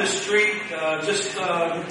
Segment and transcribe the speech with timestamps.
[0.00, 1.84] the street, uh, just uh,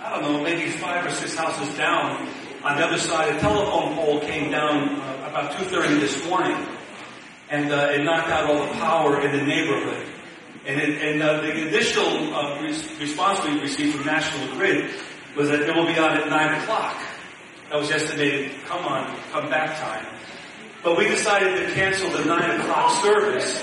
[0.00, 2.28] I don't know, maybe five or six houses down,
[2.62, 6.56] on the other side, a telephone pole came down uh, about 2:30 this morning,
[7.50, 10.06] and uh, it knocked out all the power in the neighborhood.
[10.66, 14.90] And, it, and uh, the initial uh, res- response we received from National Grid
[15.36, 17.00] was that it will be on at nine o'clock.
[17.70, 18.52] That was estimated.
[18.66, 20.06] Come on, come back time.
[20.82, 23.62] But we decided to cancel the 9 o'clock service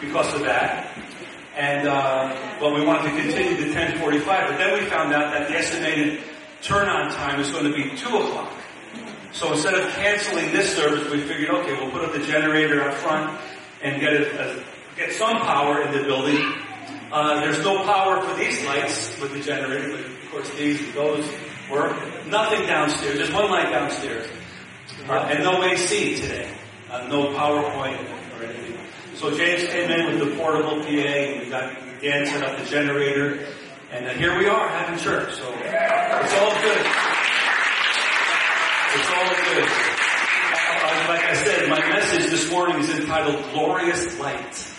[0.00, 0.96] because of that.
[1.58, 5.48] And, uh, well, we wanted to continue to 1045, but then we found out that
[5.48, 6.20] the estimated
[6.62, 8.52] turn-on time is going to be 2 o'clock.
[9.32, 12.94] So instead of canceling this service, we figured, okay, we'll put up the generator up
[12.94, 13.40] front
[13.82, 14.62] and get it, uh,
[14.96, 16.40] get some power in the building.
[17.10, 20.94] Uh, there's no power for these lights with the generator, but of course these and
[20.94, 21.28] those
[21.68, 21.96] work.
[22.26, 24.28] Nothing downstairs, just one light downstairs.
[25.08, 26.52] Uh, and no AC today.
[26.88, 27.98] Uh, no PowerPoint
[28.38, 28.78] or anything.
[29.18, 32.64] So James came in with the portable PA and we got Dan set up the
[32.70, 33.44] generator.
[33.90, 35.34] And uh, here we are having church.
[35.34, 36.86] So it's all good.
[38.94, 39.64] It's all good.
[40.70, 44.74] Uh, like I said, my message this morning is entitled Glorious Light.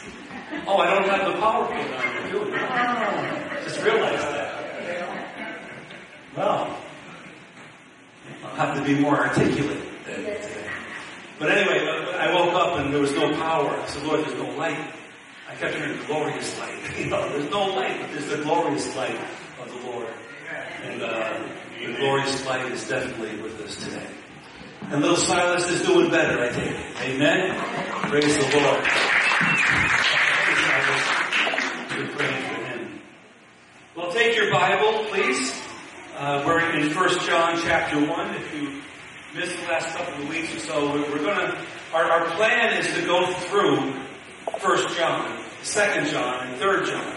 [0.65, 3.63] Oh, I don't have the PowerPoint on here?
[3.65, 5.59] Just realized that.
[6.37, 6.77] Well,
[8.45, 9.83] I'll have to be more articulate.
[11.39, 11.79] But anyway,
[12.17, 13.69] I woke up and there was no power.
[13.69, 14.93] I said, Lord, there's no light.
[15.47, 16.75] I kept hearing glorious light.
[16.99, 19.17] You know, there's no light, but there's the glorious light
[19.61, 20.07] of the Lord.
[20.83, 21.39] And uh,
[21.79, 24.07] the glorious light is definitely with us today.
[24.81, 26.75] And little Silas is doing better, I think.
[27.03, 27.55] Amen?
[28.09, 28.81] Praise the Lord.
[31.95, 33.01] We're praying for him.
[33.95, 35.53] Well, take your Bible, please.
[36.17, 38.35] Uh, we're in 1 John chapter 1.
[38.35, 38.81] If you
[39.35, 41.63] missed the last couple of weeks or so, we're, we're gonna,
[41.93, 43.93] our, our plan is to go through
[44.61, 47.15] 1 John, 2 John, and 3 John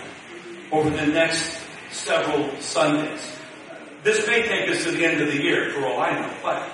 [0.73, 1.59] over the next
[1.91, 3.37] several Sundays.
[4.03, 6.69] This may take us to the end of the year, for all I know, but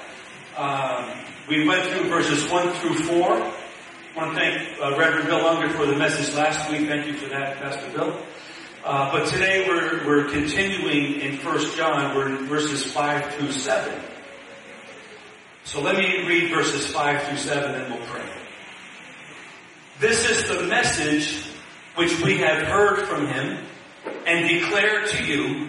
[0.57, 1.19] um,
[1.49, 3.33] we went through verses 1 through 4.
[3.33, 3.53] I
[4.17, 6.89] want to thank uh, Reverend Bill Unger for the message last week.
[6.89, 8.21] Thank you for that, Pastor Bill.
[8.85, 14.08] Uh, but today we're, we're continuing in 1 John, we're in verses 5 through 7.
[15.69, 18.27] So let me read verses 5 through 7 and we'll pray.
[20.01, 21.45] This is the message
[21.95, 23.67] which we have heard from him
[24.27, 25.69] and declare to you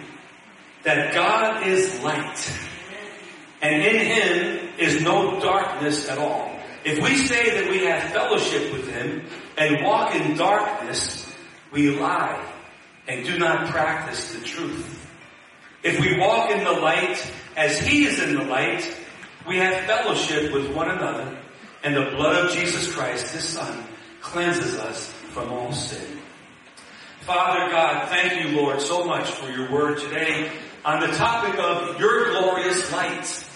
[0.84, 2.50] that God is light
[3.60, 6.50] and in him is no darkness at all.
[6.82, 9.26] If we say that we have fellowship with him
[9.58, 11.30] and walk in darkness,
[11.72, 12.42] we lie
[13.06, 15.06] and do not practice the truth.
[15.82, 17.22] If we walk in the light
[17.54, 18.96] as he is in the light,
[19.46, 21.36] we have fellowship with one another
[21.82, 23.84] and the blood of Jesus Christ, his son,
[24.20, 26.18] cleanses us from all sin.
[27.20, 30.50] Father God, thank you Lord so much for your word today
[30.84, 33.46] on the topic of your glorious light.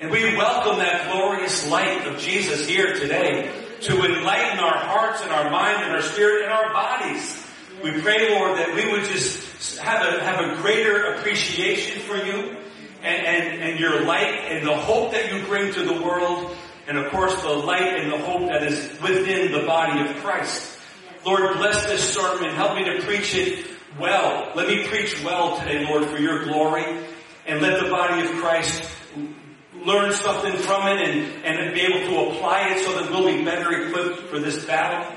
[0.00, 5.30] And we welcome that glorious light of Jesus here today to enlighten our hearts and
[5.30, 7.44] our mind and our spirit and our bodies.
[7.82, 12.56] We pray, Lord, that we would just have a, have a greater appreciation for you
[13.02, 16.56] and, and, and your light and the hope that you bring to the world
[16.88, 20.78] and of course the light and the hope that is within the body of Christ.
[21.24, 22.54] Lord, bless this sermon.
[22.54, 23.66] Help me to preach it
[23.98, 24.52] well.
[24.54, 26.84] Let me preach well today, Lord, for your glory.
[27.46, 28.88] And let the body of Christ
[29.84, 33.44] learn something from it and, and be able to apply it so that we'll be
[33.44, 35.14] better equipped for this battle.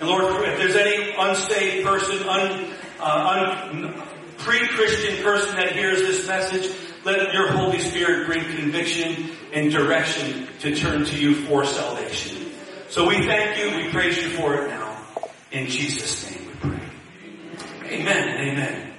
[0.00, 4.02] And Lord, if there's any unsaved person, un, uh, un,
[4.38, 6.70] pre-Christian person that hears this message,
[7.06, 12.50] let your Holy Spirit bring conviction and direction to turn to you for salvation.
[12.88, 15.00] So we thank you, we praise you for it now.
[15.52, 18.00] In Jesus' name we pray.
[18.00, 18.92] Amen amen.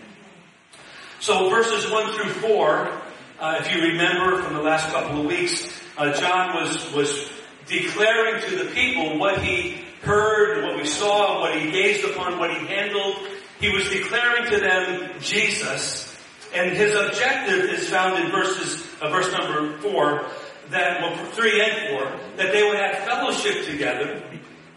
[1.19, 3.01] So verses 1 through 4,
[3.39, 7.30] uh, if you remember from the last couple of weeks, uh, John was, was
[7.65, 12.51] declaring to the people what he heard, what we saw, what he gazed upon, what
[12.51, 13.18] he handled.
[13.59, 16.06] He was declaring to them Jesus,
[16.53, 20.25] and his objective is found in verses, uh, verse number 4,
[20.69, 24.23] that, well, 3 and 4, that they would have fellowship together,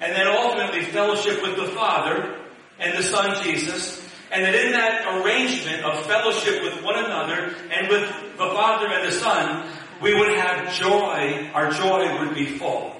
[0.01, 2.39] and then ultimately fellowship with the Father
[2.79, 4.01] and the Son Jesus,
[4.31, 9.09] and that in that arrangement of fellowship with one another and with the Father and
[9.09, 9.69] the Son,
[10.01, 12.97] we would have joy, our joy would be full.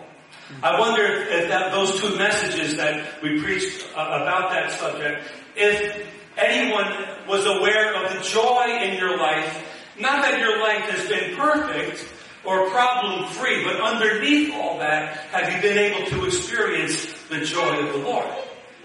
[0.63, 5.23] I wonder if that, those two messages that we preached uh, about that subject,
[5.57, 6.07] if
[6.43, 6.87] anyone
[7.29, 9.67] was aware of the joy in your life,
[9.99, 12.07] not that your life has been perfect,
[12.45, 17.87] or problem free, but underneath all that, have you been able to experience the joy
[17.87, 18.27] of the Lord?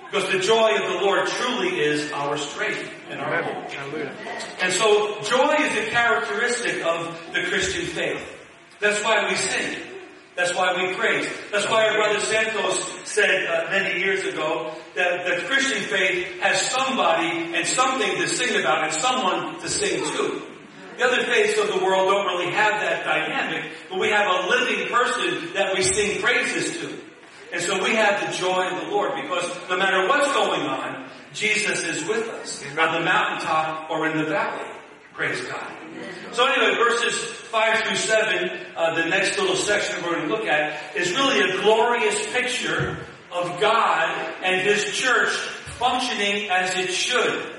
[0.06, 3.72] Because the joy of the Lord truly is our strength and our hope.
[4.62, 8.22] And so joy is a characteristic of the Christian faith.
[8.80, 9.80] That's why we sing.
[10.36, 11.30] That's why we praise.
[11.52, 16.62] That's why our brother Santos said uh, many years ago that the Christian faith has
[16.62, 20.42] somebody and something to sing about and someone to sing to.
[20.98, 24.48] The other faiths of the world don't really have that dynamic, but we have a
[24.48, 26.98] living person that we sing praises to.
[27.52, 31.10] And so we have the joy of the Lord because no matter what's going on,
[31.34, 34.70] Jesus is with us on the mountaintop or in the valley.
[35.14, 35.72] Praise God.
[36.32, 40.46] So anyway, verses 5 through 7, uh, the next little section we're going to look
[40.46, 42.98] at, is really a glorious picture
[43.36, 45.30] of God and His church
[45.78, 47.52] functioning as it should.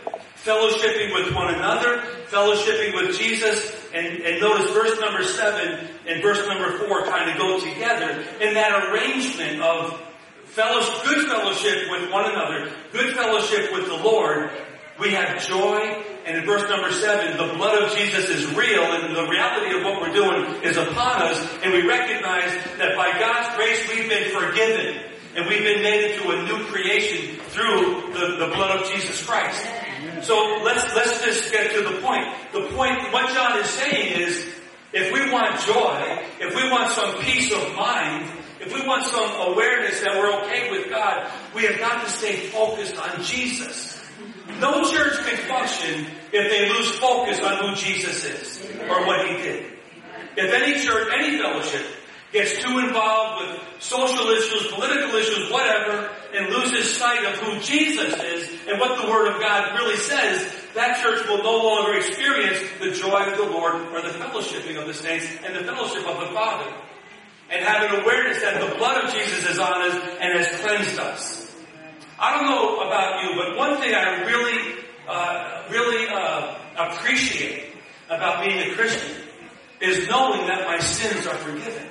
[0.44, 6.46] Fellowshipping with one another, fellowshipping with Jesus, and, and notice verse number 7 and verse
[6.46, 10.00] number 4 kind of go together in that arrangement of
[10.44, 14.50] fellowship, good fellowship with one another, good fellowship with the Lord,
[14.98, 19.14] we have joy, and in verse number seven, the blood of Jesus is real, and
[19.14, 23.54] the reality of what we're doing is upon us, and we recognize that by God's
[23.56, 25.02] grace we've been forgiven,
[25.36, 29.66] and we've been made into a new creation through the, the blood of Jesus Christ.
[30.22, 32.26] So let's, let's just get to the point.
[32.52, 34.46] The point, what John is saying is,
[34.94, 38.30] if we want joy, if we want some peace of mind,
[38.60, 42.36] if we want some awareness that we're okay with God, we have got to stay
[42.48, 44.02] focused on Jesus.
[44.58, 49.36] No church can function if they lose focus on who Jesus is or what he
[49.36, 49.72] did.
[50.38, 51.84] If any church, any fellowship
[52.32, 58.14] gets too involved with social issues, political issues, whatever, and loses sight of who Jesus
[58.20, 62.58] is and what the Word of God really says, that church will no longer experience
[62.80, 66.20] the joy of the Lord or the fellowshipping of the saints and the fellowship of
[66.20, 66.70] the Father.
[67.48, 70.98] And have an awareness that the blood of Jesus is on us and has cleansed
[70.98, 71.54] us.
[72.18, 74.74] I don't know about you, but one thing I really,
[75.08, 77.72] uh, really uh, appreciate
[78.10, 79.16] about being a Christian
[79.80, 81.86] is knowing that my sins are forgiven.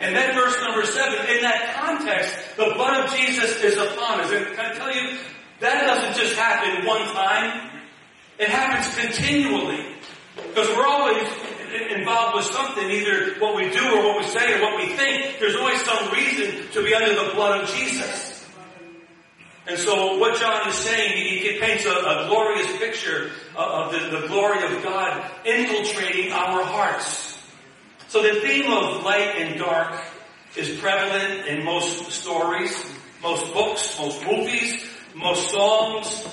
[0.00, 4.32] And then verse number seven, in that context, the blood of Jesus is upon us.
[4.32, 5.18] And can I tell you,
[5.60, 7.70] that doesn't just happen one time.
[8.38, 9.84] It happens continually.
[10.36, 11.22] Because we're always
[11.90, 15.38] involved with something, either what we do or what we say or what we think.
[15.38, 18.30] There's always some reason to be under the blood of Jesus.
[19.66, 24.26] And so what John is saying, he, paints a, a, glorious picture of the, the
[24.26, 27.29] glory of God infiltrating our hearts.
[28.10, 29.94] So the theme of light and dark
[30.56, 32.74] is prevalent in most stories,
[33.22, 36.26] most books, most movies, most songs,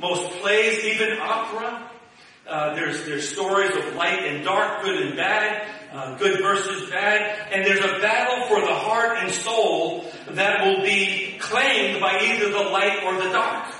[0.00, 1.90] most plays, even opera.
[2.48, 7.52] Uh, there's there's stories of light and dark, good and bad, uh, good versus bad,
[7.52, 12.48] and there's a battle for the heart and soul that will be claimed by either
[12.48, 13.74] the light or the dark.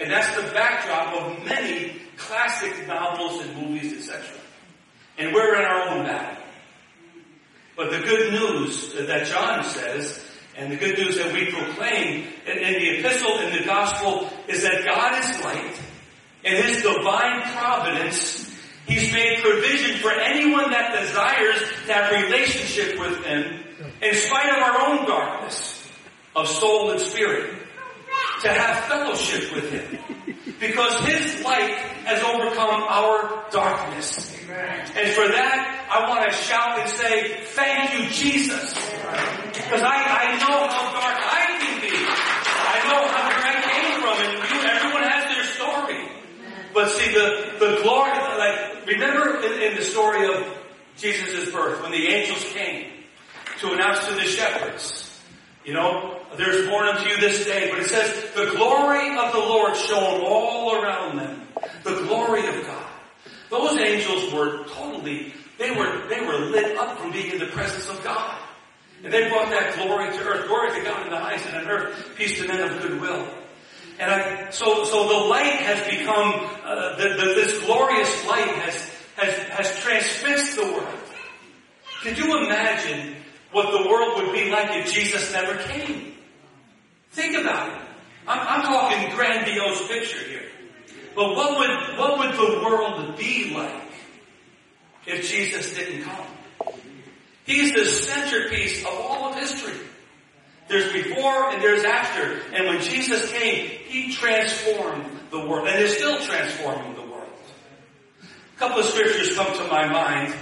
[0.00, 4.20] And that's the backdrop of many classic novels and movies, etc.
[5.16, 6.35] And we're in our own battle.
[7.76, 10.24] But the good news that John says,
[10.56, 14.62] and the good news that we proclaim in, in the epistle and the gospel is
[14.62, 15.78] that God is light,
[16.44, 18.50] and His divine providence,
[18.86, 23.62] He's made provision for anyone that desires to have relationship with Him
[24.00, 25.86] in spite of our own darkness
[26.34, 27.54] of soul and spirit
[28.42, 30.15] to have fellowship with Him.
[30.58, 34.32] Because His light has overcome our darkness.
[34.96, 38.74] And for that, I want to shout and say, thank you, Jesus.
[39.52, 41.92] Because I, I know how dark I can be.
[41.92, 46.08] I know how where I came from, and you, everyone has their story.
[46.72, 50.46] But see, the, the glory, like, remember in, in the story of
[50.96, 52.92] Jesus' birth, when the angels came
[53.60, 55.05] to announce to the shepherds,
[55.66, 59.38] you know, there's born unto you this day, but it says, the glory of the
[59.38, 61.42] Lord shone all around them.
[61.82, 62.86] The glory of God.
[63.50, 67.88] Those angels were totally, they were, they were lit up from being in the presence
[67.88, 68.38] of God.
[69.02, 70.46] And they brought that glory to earth.
[70.46, 72.10] Glory to God in the highest and on earth.
[72.16, 73.26] Peace to men of goodwill.
[73.98, 78.90] And I, so, so the light has become, uh, the, the, this glorious light has,
[79.16, 81.00] has, has transfixed the world.
[82.02, 83.15] Could you imagine
[83.56, 86.12] what the world would be like if Jesus never came.
[87.12, 87.78] Think about it.
[88.28, 90.42] I'm, I'm talking grandiose picture here.
[91.14, 93.90] But what would, what would the world be like
[95.06, 96.26] if Jesus didn't come?
[97.46, 99.80] He's the centerpiece of all of history.
[100.68, 102.38] There's before and there's after.
[102.52, 107.32] And when Jesus came, He transformed the world and is still transforming the world.
[108.22, 110.34] A couple of scriptures come to my mind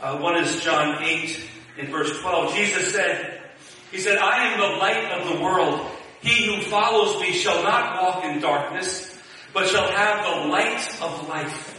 [0.00, 2.54] Uh, one is John 8 in verse 12.
[2.54, 3.42] Jesus said,
[3.90, 5.90] He said, I am the light of the world.
[6.20, 9.16] He who follows me shall not walk in darkness,
[9.52, 11.70] but shall have the light of life.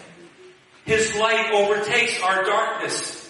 [0.86, 3.22] His light overtakes our darkness.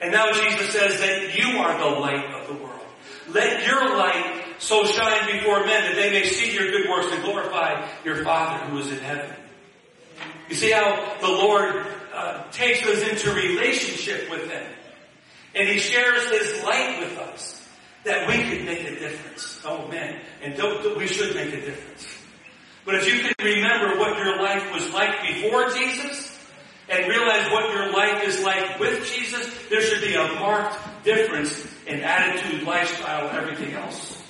[0.00, 2.80] And now Jesus says that you are the light of the world.
[3.28, 7.22] Let your light so shine before men that they may see your good works and
[7.22, 9.34] glorify your Father who is in heaven.
[10.48, 14.72] You see how the Lord uh, takes us into relationship with Him.
[15.54, 17.68] And He shares His light with us
[18.04, 19.60] that we could make a difference.
[19.64, 22.06] Oh man, and don't, we should make a difference.
[22.84, 26.30] But if you can remember what your life was like before Jesus,
[26.90, 31.66] and realize what your life is like with Jesus, there should be a marked difference
[31.86, 34.20] in attitude, lifestyle, everything else.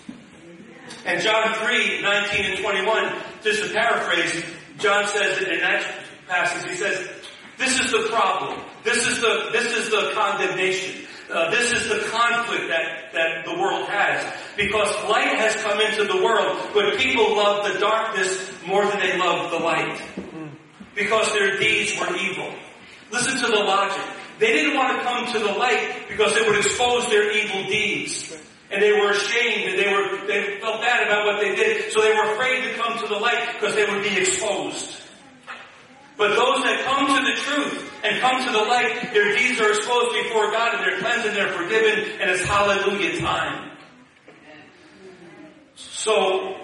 [1.07, 4.45] And John 3, 19 and 21, just to paraphrase,
[4.79, 5.87] John says in that
[6.29, 7.09] passage, he says,
[7.57, 8.61] this is the problem.
[8.85, 11.00] This is the, this is the condemnation.
[11.31, 14.35] Uh, this is the conflict that, that the world has.
[14.57, 19.17] Because light has come into the world, but people love the darkness more than they
[19.17, 20.01] love the light
[20.95, 22.53] because their deeds were evil.
[23.13, 24.03] Listen to the logic.
[24.39, 28.37] They didn't want to come to the light because it would expose their evil deeds.
[28.71, 31.93] And they were ashamed and they were, they felt bad about what they did.
[31.93, 35.00] So they were afraid to come to the light because they would be exposed.
[36.21, 39.71] But those that come to the truth and come to the light, their deeds are
[39.71, 43.71] exposed before God and they're cleansed and they're forgiven and it's hallelujah time.
[45.77, 46.61] So,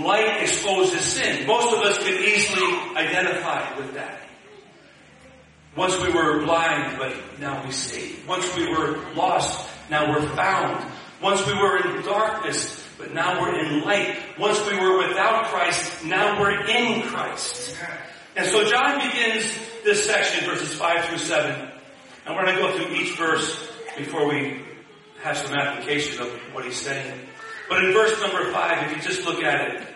[0.00, 1.46] Light exposes sin.
[1.46, 4.22] Most of us can easily identify with that.
[5.76, 8.16] Once we were blind, but now we see.
[8.26, 10.84] Once we were lost, now we're found.
[11.22, 14.18] Once we were in darkness, but now we're in light.
[14.40, 17.76] Once we were without Christ, now we're in Christ.
[18.36, 19.44] And so John begins
[19.84, 21.68] this section, verses 5 through 7.
[22.26, 24.62] And we're going to go through each verse before we
[25.22, 27.20] have some application of what he's saying.
[27.68, 29.88] But in verse number five, if you just look at it,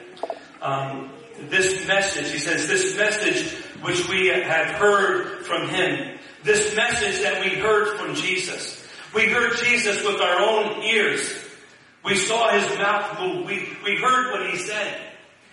[0.62, 1.10] um,
[1.48, 3.52] this message, he says, this message
[3.82, 8.86] which we have heard from him, this message that we heard from Jesus.
[9.14, 11.44] We heard Jesus with our own ears.
[12.04, 13.46] We saw his mouth move.
[13.46, 15.00] We, we heard what he said.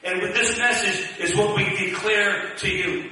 [0.06, 3.10] And with this message is what we declare to you.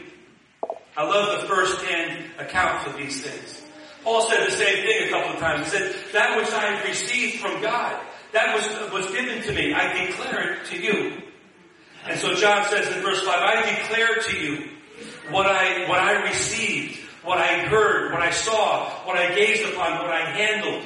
[0.95, 3.65] I love the first-hand accounts of these things.
[4.03, 5.65] Paul said the same thing a couple of times.
[5.65, 7.99] He said, that which I have received from God,
[8.33, 9.73] that was, was given to me.
[9.73, 11.23] I declare it to you.
[12.05, 14.69] And so John says in verse 5, I declare to you
[15.31, 19.99] what I, what I received, what I heard, what I saw, what I gazed upon,
[19.99, 20.85] what I handled.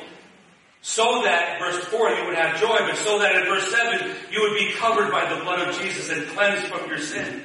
[0.88, 4.39] So that, verse 4, you would have joy, but so that in verse 7, you
[4.41, 7.44] would be covered by the blood of Jesus and cleansed from your sin.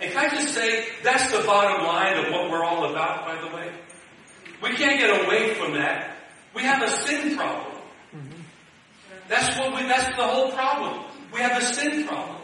[0.00, 3.40] And can I just say, that's the bottom line of what we're all about, by
[3.40, 3.72] the way.
[4.62, 6.16] We can't get away from that.
[6.54, 7.76] We have a sin problem.
[9.28, 11.04] That's what we, that's the whole problem.
[11.32, 12.36] We have a sin problem.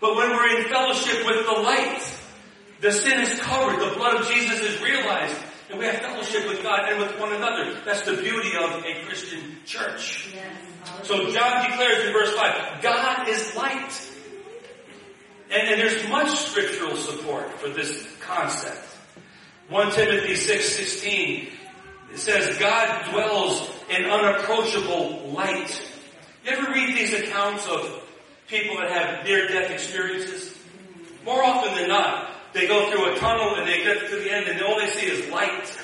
[0.00, 2.02] But when we're in fellowship with the light,
[2.80, 3.78] the sin is covered.
[3.78, 5.36] The blood of Jesus is realized.
[5.68, 7.74] And we have fellowship with God and with one another.
[7.84, 10.34] That's the beauty of a Christian church.
[11.02, 14.12] So John declares in verse 5, God is light.
[15.50, 18.84] And, and there's much scriptural support for this concept.
[19.68, 21.48] 1 Timothy 6, 16,
[22.12, 25.82] it says, God dwells in unapproachable light.
[26.44, 28.04] You ever read these accounts of
[28.46, 30.56] people that have near-death experiences?
[31.24, 34.48] More often than not, they go through a tunnel and they get to the end
[34.48, 35.78] and all they see is light.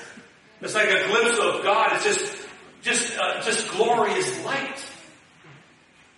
[0.61, 1.93] It's like a glimpse of God.
[1.93, 2.49] It's just,
[2.83, 4.85] just, uh, just glorious light.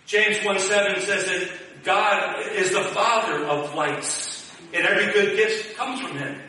[0.05, 5.75] James 1 7 says that God is the Father of lights, and every good gift
[5.75, 6.39] comes from Him.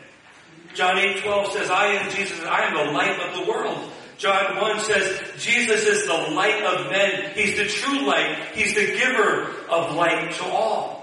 [0.75, 3.91] John 8 12 says, I am Jesus, I am the light of the world.
[4.17, 7.31] John 1 says, Jesus is the light of men.
[7.35, 8.35] He's the true light.
[8.53, 10.96] He's the giver of light to all.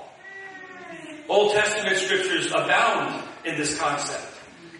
[1.29, 4.23] Old Testament scriptures abound in this concept.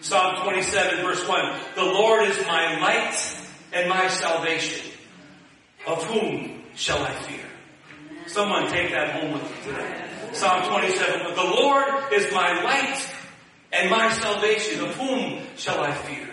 [0.01, 3.15] Psalm 27 verse 1, The Lord is my light
[3.73, 4.91] and my salvation.
[5.87, 7.45] Of whom shall I fear?
[8.27, 10.05] Someone take that home with you today.
[10.33, 12.99] Psalm 27, The Lord is my light
[13.71, 14.83] and my salvation.
[14.83, 16.27] Of whom shall I fear?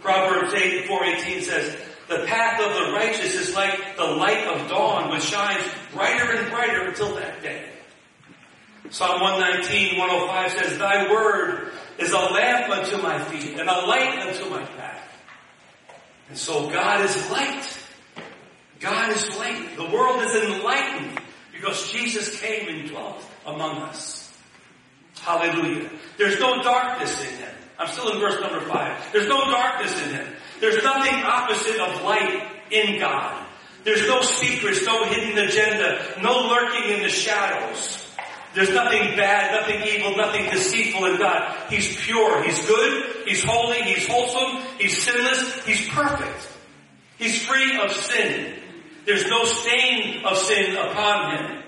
[0.00, 1.76] Proverbs 8, 418 says,
[2.08, 6.50] the path of the righteous is like the light of dawn, which shines brighter and
[6.50, 7.70] brighter until that day.
[8.90, 14.26] Psalm 119, 105 says, Thy word is a lamp unto my feet and a light
[14.26, 15.08] unto my path.
[16.28, 17.78] And so God is light.
[18.80, 19.76] God is light.
[19.76, 21.20] The world is enlightened
[21.52, 24.32] because Jesus came and dwelt among us.
[25.20, 25.88] Hallelujah.
[26.18, 27.54] There's no darkness in him.
[27.78, 29.02] I'm still in verse number five.
[29.12, 30.26] There's no darkness in him.
[30.60, 33.46] There's nothing opposite of light in God.
[33.84, 38.03] There's no secrets, no hidden agenda, no lurking in the shadows.
[38.54, 41.70] There's nothing bad, nothing evil, nothing deceitful in God.
[41.70, 42.42] He's pure.
[42.44, 43.26] He's good.
[43.26, 43.82] He's holy.
[43.82, 44.62] He's wholesome.
[44.78, 45.64] He's sinless.
[45.64, 46.48] He's perfect.
[47.18, 48.54] He's free of sin.
[49.06, 51.62] There's no stain of sin upon him.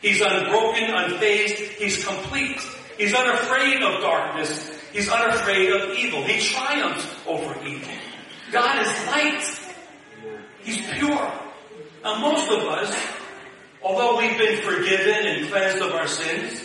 [0.00, 1.76] He's unbroken, unfazed.
[1.76, 2.60] He's complete.
[2.98, 4.70] He's unafraid of darkness.
[4.92, 6.24] He's unafraid of evil.
[6.24, 7.92] He triumphs over evil.
[8.50, 9.58] God is light.
[10.62, 11.32] He's pure.
[12.04, 13.21] Now most of us,
[13.84, 16.62] although we've been forgiven and cleansed of our sins,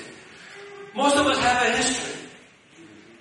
[0.95, 2.13] most of us have a history.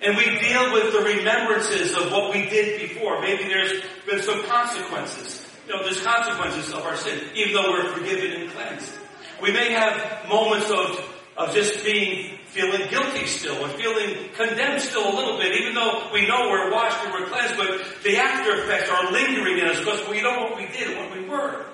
[0.01, 3.19] And we deal with the remembrances of what we did before.
[3.21, 5.45] Maybe there's been some consequences.
[5.67, 8.93] You know, there's consequences of our sin, even though we're forgiven and cleansed.
[9.41, 15.13] We may have moments of, of just being, feeling guilty still, or feeling condemned still
[15.13, 18.63] a little bit, even though we know we're washed and we're cleansed, but the after
[18.63, 21.65] effects are lingering in us because we know what we did, what we were.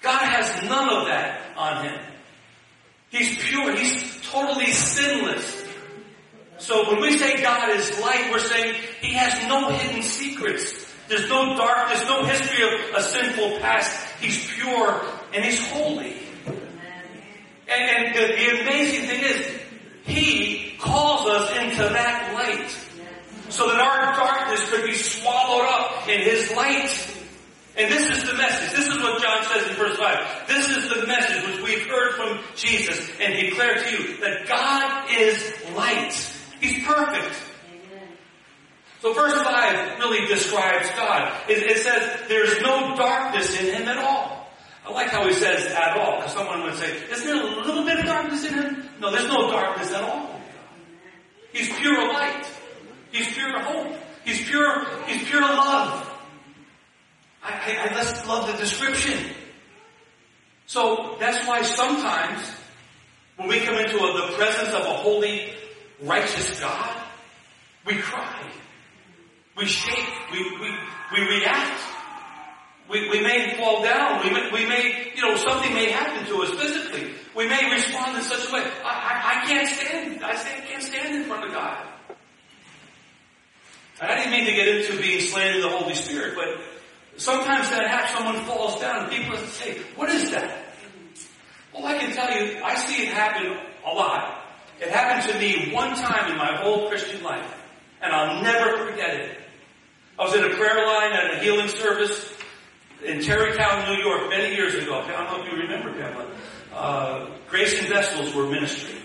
[0.00, 2.00] God has none of that on him.
[3.10, 3.74] He's pure.
[3.74, 5.64] He's totally sinless.
[6.58, 10.86] So when we say God is light, we're saying He has no hidden secrets.
[11.08, 14.06] There's no dark, there's no history of a sinful past.
[14.20, 16.16] He's pure and He's holy.
[16.46, 19.60] And, and the, the amazing thing is,
[20.04, 22.76] He calls us into that light.
[23.50, 27.14] So that our darkness could be swallowed up in His light.
[27.78, 28.76] And this is the message.
[28.76, 30.48] This is what John says in verse 5.
[30.48, 35.08] This is the message which we've heard from Jesus and declared to you that God
[35.16, 36.12] is light.
[36.60, 37.40] He's perfect.
[39.00, 41.32] So verse 5 really describes God.
[41.48, 44.50] It, it, says there's no darkness in him at all.
[44.84, 47.84] I like how he says at all, because someone would say, isn't there a little
[47.84, 48.88] bit of darkness in him?
[48.98, 50.40] No, there's no darkness at all.
[51.52, 52.44] He's pure light.
[53.12, 53.94] He's pure hope.
[54.24, 56.17] He's pure, he's pure love.
[57.48, 59.18] I, I, I just love the description.
[60.66, 62.52] So that's why sometimes
[63.36, 65.52] when we come into a, the presence of a holy,
[66.02, 67.02] righteous God,
[67.86, 68.50] we cry.
[69.56, 70.08] We shake.
[70.32, 70.70] We, we,
[71.12, 71.80] we react.
[72.90, 74.24] We, we may fall down.
[74.24, 77.12] We may, we may, you know, something may happen to us physically.
[77.34, 78.62] We may respond in such a way.
[78.84, 81.86] I, I, I can't stand, I can't stand in front of God.
[84.00, 86.60] I didn't mean to get into being slain in the Holy Spirit, but
[87.18, 90.56] Sometimes that happens, someone falls down and people say, what is that?
[91.74, 94.44] Well, I can tell you, I see it happen a lot.
[94.80, 97.60] It happened to me one time in my whole Christian life,
[98.00, 99.36] and I'll never forget it.
[100.16, 102.32] I was in a prayer line at a healing service
[103.04, 105.00] in Tarrytown, New York, many years ago.
[105.00, 106.30] I don't know if you remember, Pamela.
[106.72, 109.00] Uh, Grace and Vessels were ministry.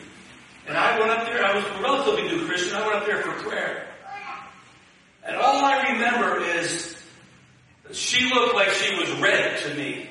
[0.68, 3.24] And I went up there, I was a relatively new Christian, I went up there
[3.24, 3.88] for prayer.
[5.26, 7.03] And all I remember is
[7.92, 10.10] she looked like she was red to me.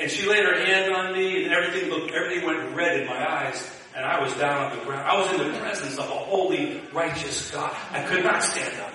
[0.00, 3.30] And she laid her hand on me and everything looked, everything went red in my
[3.30, 5.06] eyes and I was down on the ground.
[5.06, 7.76] I was in the presence of a holy, righteous God.
[7.90, 8.92] I could not stand up.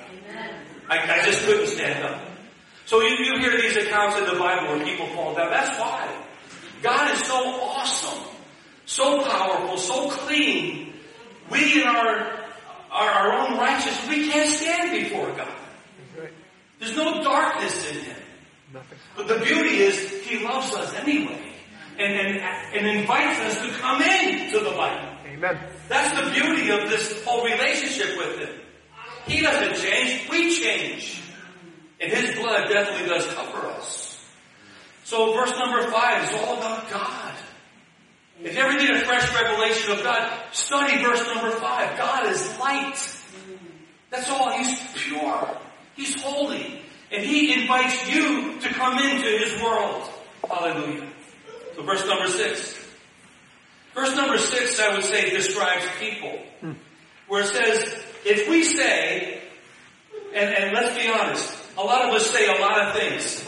[0.90, 2.20] I, I just couldn't stand up.
[2.86, 5.52] So you, you hear these accounts in the Bible where people fall down.
[5.52, 6.26] That's why.
[6.82, 8.24] God is so awesome,
[8.86, 10.94] so powerful, so clean.
[11.52, 12.46] We in our,
[12.92, 15.54] our, our own righteousness, we can't stand before God.
[16.80, 18.18] There's no darkness in him.
[18.74, 18.98] Nothing.
[19.16, 21.44] But the beauty is he loves us anyway.
[21.98, 22.38] And, and,
[22.76, 25.18] and invites us to come in to the light.
[25.26, 25.58] Amen.
[25.90, 28.60] That's the beauty of this whole relationship with him.
[29.26, 31.24] He doesn't change, we change.
[32.00, 34.24] And his blood definitely does cover us.
[35.06, 37.34] So verse number five is all about God.
[38.44, 41.98] If you ever need a fresh revelation of God, study verse number five.
[41.98, 42.96] God is light.
[44.12, 44.52] That's all.
[44.52, 45.58] He's pure.
[45.98, 46.82] He's holy.
[47.12, 50.10] And He invites you to come into His world.
[50.48, 51.08] Hallelujah.
[51.76, 52.76] So verse number six.
[53.94, 56.40] Verse number six, I would say, describes people.
[56.62, 56.74] Hmm.
[57.28, 59.42] Where it says, if we say,
[60.34, 63.44] and, and let's be honest, a lot of us say a lot of things.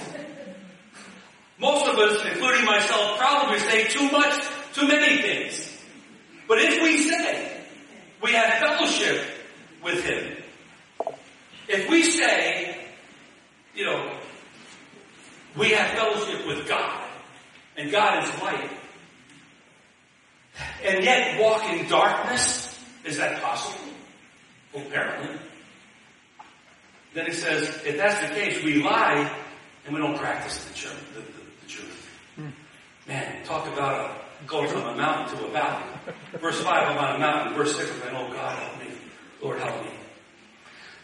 [1.59, 5.77] Most of us, including myself, probably say too much, too many things.
[6.47, 7.61] But if we say
[8.23, 9.23] we have fellowship
[9.83, 10.38] with Him,
[11.69, 12.75] if we say,
[13.75, 14.17] you know,
[15.55, 17.07] we have fellowship with God,
[17.77, 18.71] and God is light,
[20.83, 23.93] and yet walk in darkness, is that possible?
[24.73, 25.39] Well, apparently.
[27.13, 29.31] Then it says, if that's the case, we lie
[29.85, 31.13] and we don't practice the, truth.
[31.13, 31.27] The, the,
[31.61, 32.09] the truth.
[32.35, 32.49] Hmm.
[33.07, 35.83] Man, talk about a, going from a mountain to a valley.
[36.39, 37.53] Verse 5, I'm on a mountain.
[37.55, 38.93] Verse 6, I'm oh God, help me.
[39.41, 39.91] Lord, help me.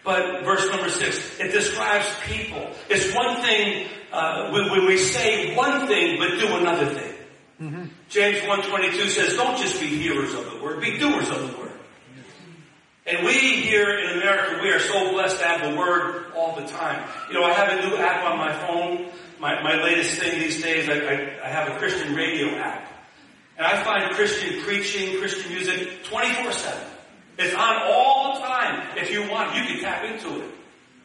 [0.06, 2.70] But verse number six, it describes people.
[2.90, 7.14] It's one thing uh, when, when, we say one thing but do another thing.
[7.60, 7.86] Mm-hmm.
[8.10, 11.66] James 1.22 says, don't just be hearers of the word, be doers of the word.
[13.08, 16.66] And we here in America, we are so blessed to have the Word all the
[16.66, 17.08] time.
[17.28, 19.12] You know, I have a new app on my phone.
[19.40, 22.92] My, my latest thing these days, I, I, I have a Christian radio app.
[23.58, 26.76] And I find Christian preaching, Christian music 24-7.
[27.38, 28.98] It's on all time.
[28.98, 30.52] If you want, you can tap into it.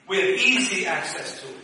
[0.08, 1.56] We have easy access to it.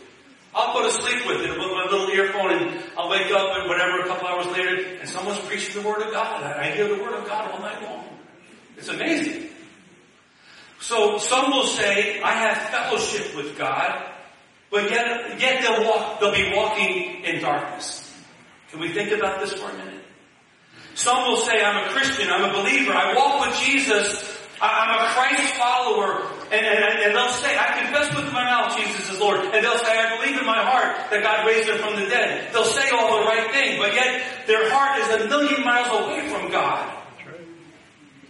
[0.55, 3.69] I'll go to sleep with it with my little earphone and I'll wake up and
[3.69, 6.43] whatever a couple hours later and someone's preaching the Word of God.
[6.43, 8.05] I hear the Word of God all night long.
[8.77, 9.49] It's amazing.
[10.79, 14.11] So some will say, I have fellowship with God,
[14.71, 18.03] but yet, yet they'll walk, they'll be walking in darkness.
[18.69, 20.03] Can we think about this for a minute?
[20.93, 25.13] Some will say, I'm a Christian, I'm a believer, I walk with Jesus, I'm a
[25.13, 29.39] Christ follower, and, and, and they'll say, I confess with my mouth Jesus is Lord,
[29.41, 32.51] and they'll say, I believe in my heart that God raised him from the dead.
[32.53, 36.27] They'll say all the right thing, but yet their heart is a million miles away
[36.29, 36.91] from God.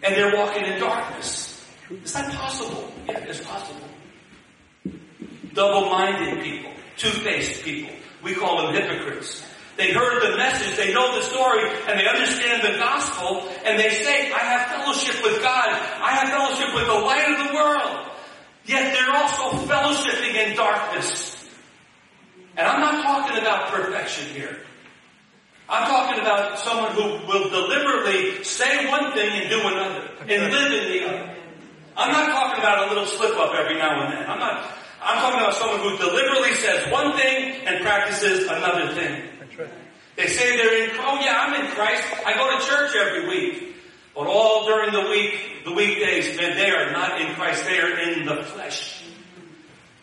[0.03, 1.65] And they're walking in darkness.
[1.89, 2.91] Is that possible?
[3.07, 3.87] Yeah, it's possible.
[5.53, 7.93] Double-minded people, two-faced people.
[8.21, 9.46] We call them hypocrites.
[9.77, 13.91] They heard the message, they know the story, and they understand the gospel, and they
[13.91, 15.69] say, I have fellowship with God.
[15.69, 18.07] I have fellowship with the light of the world.
[18.65, 21.37] Yet they're also fellowshipping in darkness.
[22.57, 24.57] And I'm not talking about perfection here.
[25.69, 30.71] I'm talking about someone who will deliberately say one thing and do another, and live
[30.73, 31.35] in the other.
[31.95, 34.29] I'm not talking about a little slip up every now and then.
[34.29, 39.36] I'm not, I'm talking about someone who deliberately says one thing and practices another thing.
[40.17, 42.03] They say they're in, oh yeah, I'm in Christ.
[42.25, 43.75] I go to church every week.
[44.15, 47.65] But all during the week, the weekdays, man, they are not in Christ.
[47.65, 49.03] They are in the flesh.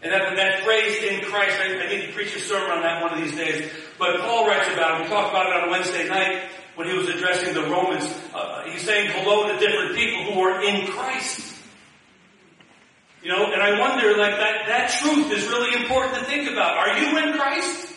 [0.03, 3.03] And that, that phrase in Christ, I, I need to preach a sermon on that
[3.03, 3.69] one of these days.
[3.99, 5.05] But Paul writes about it.
[5.05, 6.43] We talked about it on Wednesday night
[6.77, 8.05] when he was addressing the Romans.
[8.33, 11.57] Uh, he's saying hello to different people who are in Christ.
[13.21, 16.77] You know, and I wonder, like, that, that truth is really important to think about.
[16.77, 17.94] Are you in Christ?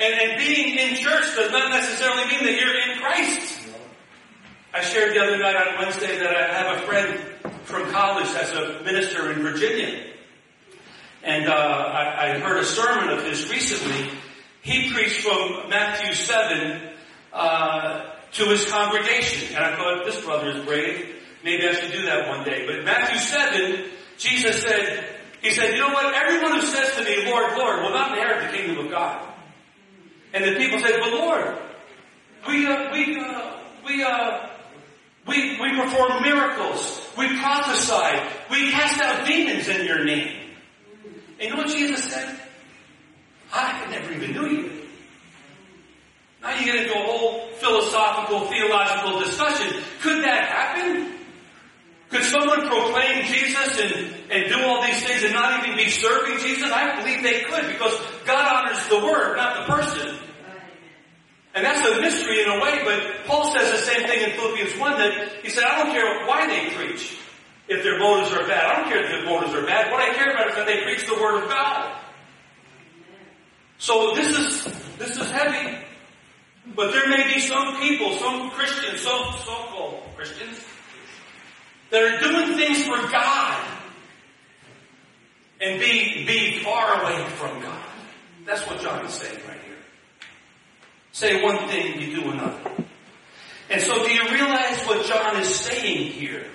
[0.00, 3.60] And, and being in church does not necessarily mean that you're in Christ.
[4.72, 7.20] I shared the other night on Wednesday that I have a friend
[7.64, 10.02] from college that's a minister in Virginia.
[11.22, 14.10] And uh, I, I, heard a sermon of his recently.
[14.62, 16.80] He preached from Matthew 7
[17.34, 19.54] uh, to his congregation.
[19.54, 21.14] And I thought, this brother is brave.
[21.44, 22.64] Maybe I should do that one day.
[22.66, 23.84] But Matthew 7,
[24.16, 25.04] Jesus said,
[25.42, 26.14] He said, you know what?
[26.14, 29.29] Everyone who says to me, Lord, Lord, will not inherit the kingdom of God.
[30.32, 31.58] And the people said, but Lord,
[32.46, 34.46] we, uh, we, uh, we, uh,
[35.26, 37.08] we, we perform miracles.
[37.18, 38.20] We prophesy.
[38.50, 40.36] We cast out demons in your name.
[41.38, 42.38] And you know what Jesus said?
[43.52, 44.72] I never even knew you.
[46.42, 49.82] Now you get into a whole philosophical, theological discussion.
[50.00, 51.19] Could that happen?
[52.10, 56.38] Could someone proclaim Jesus and, and do all these things and not even be serving
[56.40, 56.70] Jesus?
[56.70, 57.94] I believe they could because
[58.26, 60.16] God honors the word, not the person.
[61.54, 64.78] And that's a mystery in a way, but Paul says the same thing in Philippians
[64.78, 67.16] 1 that he said, I don't care why they preach,
[67.68, 68.64] if their motives are bad.
[68.66, 69.90] I don't care if their motives are bad.
[69.90, 71.96] What I care about is that they preach the word of God.
[73.78, 74.64] So this is,
[74.98, 75.78] this is heavy.
[76.74, 80.58] But there may be some people, some Christians, some so-called Christians,
[81.90, 83.66] that are doing things for God
[85.60, 87.84] and be, be far away from God.
[88.46, 89.76] That's what John is saying right here.
[91.12, 92.70] Say one thing, you do another.
[93.68, 96.46] And so do you realize what John is saying here?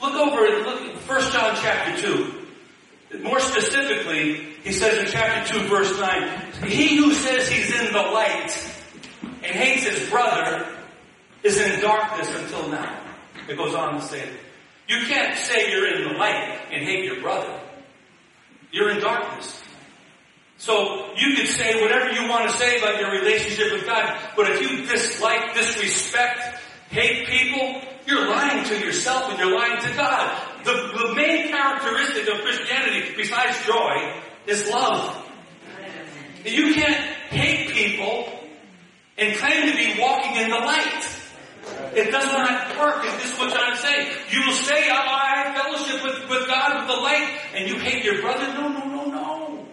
[0.00, 3.20] Look over look 1 John chapter 2.
[3.22, 7.98] More specifically, he says in chapter 2 verse 9, He who says he's in the
[7.98, 8.56] light
[9.22, 10.66] and hates his brother
[11.42, 13.09] is in darkness until now.
[13.50, 14.28] It goes on to say,
[14.86, 17.60] you can't say you're in the light and hate your brother.
[18.70, 19.60] You're in darkness.
[20.56, 24.48] So you can say whatever you want to say about your relationship with God, but
[24.50, 26.60] if you dislike, disrespect,
[26.90, 30.64] hate people, you're lying to yourself and you're lying to God.
[30.64, 34.14] The, the main characteristic of Christianity, besides joy,
[34.46, 35.26] is love.
[36.44, 38.28] You can't hate people
[39.18, 41.19] and claim to be walking in the light.
[41.94, 43.04] It does not work.
[43.04, 44.12] And this is what is saying.
[44.30, 47.78] You will say, oh, I have fellowship with, with God, with the light, and you
[47.78, 48.46] hate your brother.
[48.54, 49.66] No, no, no, no.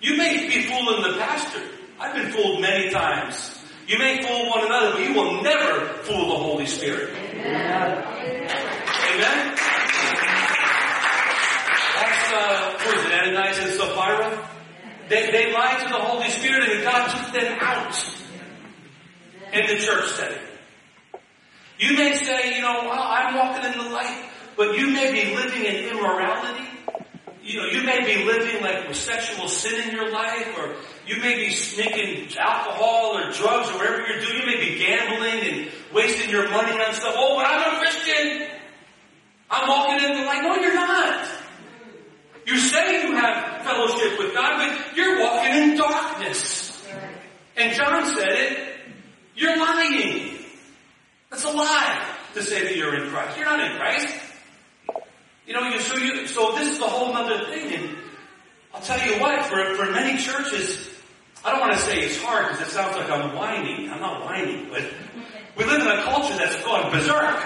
[0.00, 1.62] You may be fooling the pastor.
[2.00, 3.58] I've been fooled many times.
[3.86, 7.10] You may fool one another, but you will never fool the Holy Spirit.
[7.16, 8.04] Amen?
[9.14, 9.58] Amen?
[12.32, 14.48] uh, who is it, Ananias and Sapphira?
[15.08, 17.94] They, they lied to the Holy Spirit and God took them out
[19.52, 20.51] in the church setting.
[21.82, 25.34] You may say, you know, well, I'm walking in the light, but you may be
[25.34, 26.62] living in immorality.
[27.42, 30.76] You know, you may be living like with sexual sin in your life, or
[31.08, 34.38] you may be sneaking alcohol or drugs or whatever you're doing.
[34.38, 37.14] You may be gambling and wasting your money on stuff.
[37.16, 38.46] Oh, but I'm a Christian.
[39.50, 40.42] I'm walking in the light.
[40.44, 41.28] No, you're not.
[42.46, 46.80] You say you have fellowship with God, but you're walking in darkness.
[47.56, 48.68] And John said it.
[49.34, 50.41] You're lying.
[51.32, 53.38] That's a lie to say that you're in Christ.
[53.38, 54.14] You're not in Christ.
[55.46, 57.72] You know, you, so you, so this is a whole other thing.
[57.72, 57.96] And
[58.74, 60.90] I'll tell you what, for, for many churches,
[61.42, 63.88] I don't want to say it's hard because it sounds like I'm whining.
[63.88, 64.84] I'm not whining, but
[65.56, 67.42] we live in a culture that's gone berserk.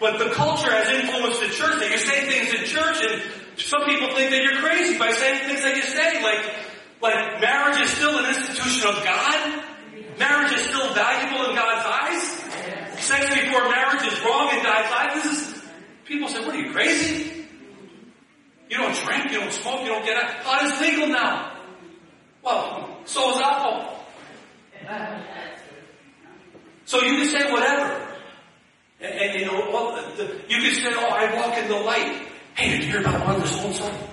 [0.00, 3.22] But the culture has influenced the church that you say things in church and
[3.58, 6.42] some people think that you're crazy by saying things that you say, like,
[7.00, 9.64] like marriage is still an institution of God.
[10.18, 11.89] Marriage is still valuable in God's.
[13.10, 15.24] Sex before marriage is wrong in God's eyes.
[15.24, 15.62] This is,
[16.04, 17.44] people say, what are you, crazy?
[18.68, 20.44] You don't drink, you don't smoke, you don't get out.
[20.44, 21.58] God is legal now.
[22.44, 24.06] Well, so is alcohol.
[26.84, 28.16] So you can say whatever.
[29.00, 32.28] And, and you know, well, the, you can say, oh, I walk in the light.
[32.54, 34.08] Hey, did you hear about Mother so and?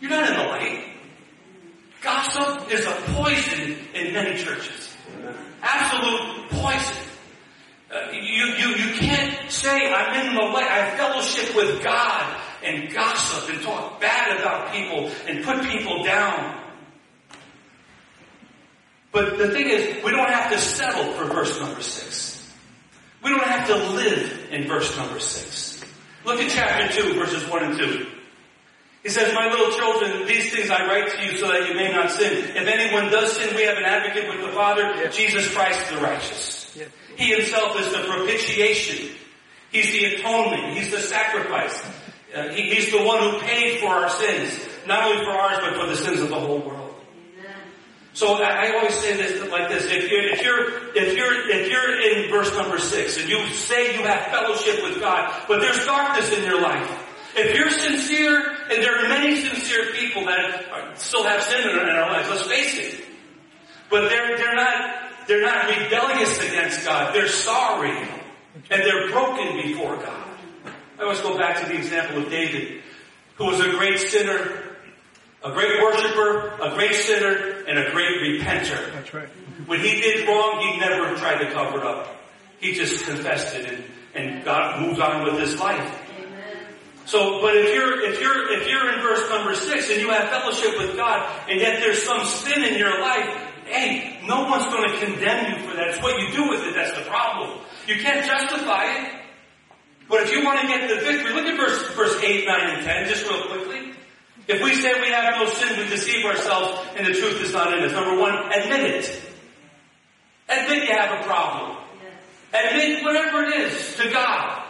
[0.00, 0.84] You're not in the light.
[2.02, 4.96] Gossip is a poison in many churches.
[5.62, 7.05] Absolute poison.
[7.96, 12.42] Uh, you, you, you can't say, I'm in the light, I have fellowship with God,
[12.62, 16.62] and gossip and talk bad about people and put people down.
[19.12, 22.52] But the thing is, we don't have to settle for verse number six.
[23.22, 25.82] We don't have to live in verse number six.
[26.24, 28.06] Look at chapter 2, verses 1 and 2.
[29.04, 31.92] He says, My little children, these things I write to you so that you may
[31.92, 32.32] not sin.
[32.56, 35.08] If anyone does sin, we have an advocate with the Father.
[35.10, 36.65] Jesus Christ the righteous.
[36.76, 36.84] Yeah.
[37.16, 39.16] He himself is the propitiation.
[39.72, 40.76] He's the atonement.
[40.76, 41.82] He's the sacrifice.
[42.34, 44.60] Uh, he, he's the one who paid for our sins.
[44.86, 46.86] Not only for ours, but for the sins of the whole world.
[48.16, 52.00] So I, always say this like this: if you're if you're if you're if you're
[52.00, 56.32] in verse number six and you say you have fellowship with God, but there's darkness
[56.32, 56.88] in your life,
[57.36, 61.78] if you're sincere, and there are many sincere people that are, still have sin in
[61.78, 63.04] our lives, let's face it,
[63.90, 64.95] but they're they're not
[65.26, 67.14] they're not rebellious against God.
[67.14, 67.96] They're sorry
[68.70, 70.26] and they're broken before God.
[70.98, 72.82] I always go back to the example of David,
[73.36, 74.62] who was a great sinner,
[75.44, 78.92] a great worshiper, a great sinner, and a great repenter.
[78.92, 79.28] That's right.
[79.66, 82.16] When he did wrong, he never tried to cover it up.
[82.58, 83.84] He just confessed it and,
[84.14, 86.02] and God moved on with his life.
[87.04, 90.28] So, but if you're, if you're, if you're in verse number six and you have
[90.28, 94.90] fellowship with God and yet there's some sin in your life, hey, no one's going
[94.90, 95.88] to condemn you for that.
[95.88, 97.58] It's what you do with it that's the problem.
[97.86, 99.12] You can't justify it.
[100.08, 102.84] But if you want to get the victory, look at verse, verse 8, 9, and
[102.84, 103.92] 10, just real quickly.
[104.46, 107.76] If we say we have no sin, we deceive ourselves and the truth is not
[107.76, 107.92] in us.
[107.92, 109.22] Number one, admit it.
[110.48, 111.76] Admit you have a problem.
[112.54, 114.62] Admit whatever it is to God.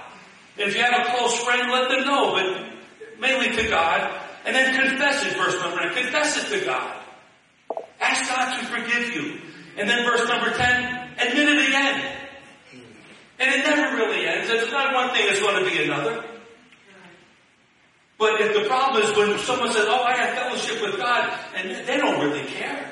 [0.57, 4.19] If you have a close friend, let them know, but mainly to God.
[4.47, 5.95] And then confess it, verse number 9.
[5.95, 6.96] Confess it to God.
[8.01, 9.41] Ask God to forgive you.
[9.77, 12.13] And then verse number 10, admit it again.
[13.39, 14.49] And it never really ends.
[14.51, 16.25] It's not one thing, it's going to be another.
[18.19, 21.87] But if the problem is when someone says, oh, I have fellowship with God, and
[21.87, 22.91] they don't really care.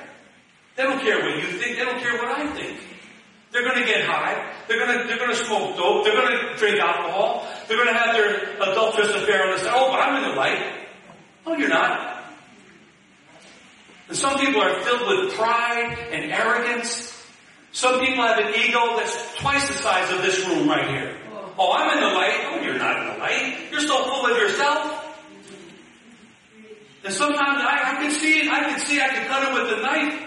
[0.77, 1.79] They don't care what you think.
[1.79, 2.79] They don't care what I think.
[3.53, 4.53] They're going to get high.
[4.67, 6.05] They're going to they're going to smoke dope.
[6.05, 7.47] They're going to drink alcohol.
[7.69, 9.73] They're going to have their adulterous affair on the side.
[9.73, 10.87] Oh, but I'm in the light.
[11.47, 12.14] Oh, you're not.
[14.09, 17.11] And some people are filled with pride and arrogance.
[17.73, 21.17] Some people have an ego that's twice the size of this room right here.
[21.59, 22.41] Oh, I'm in the light.
[22.53, 23.69] Oh, you're not in the light.
[23.71, 25.01] You're so full of yourself.
[27.05, 29.77] And sometimes I, I can see it, I can see I can cut it with
[29.77, 30.21] the knife.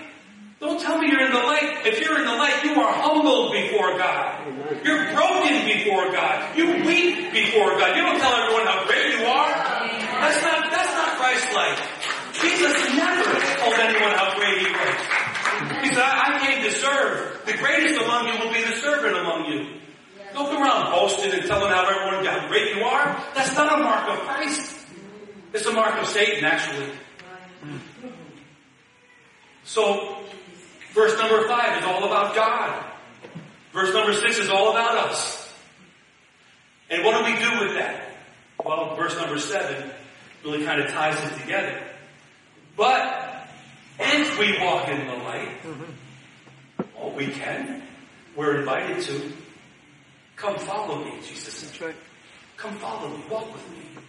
[0.59, 1.85] Don't tell me you're in the light.
[1.85, 4.41] If you're in the light, you are humbled before God.
[4.83, 6.57] You're broken before God.
[6.57, 7.95] You weep before God.
[7.95, 9.53] You don't tell everyone how great you are.
[10.17, 11.77] That's not, that's not Christ-like.
[12.41, 13.25] Jesus never
[13.61, 14.97] told anyone how great he was.
[15.85, 17.41] He said, I, I came to serve.
[17.45, 19.77] The greatest among you will be the servant among you.
[20.33, 20.49] Don't
[21.13, 23.23] and telling how everyone how great you are.
[23.35, 24.75] That's not a mark of Christ.
[25.53, 26.89] It's a mark of Satan, actually.
[29.63, 30.17] So,
[30.93, 32.85] verse number five is all about God.
[33.73, 35.53] Verse number six is all about us.
[36.89, 38.11] And what do we do with that?
[38.63, 39.91] Well, verse number seven,
[40.43, 41.83] really kind of ties it together.
[42.75, 43.47] But
[43.99, 45.49] if we walk in the light,
[46.99, 47.83] oh, we can.
[48.35, 49.31] We're invited to.
[50.37, 51.95] Come follow me, Jesus said.
[52.57, 53.23] Come follow me.
[53.29, 54.01] Walk with me.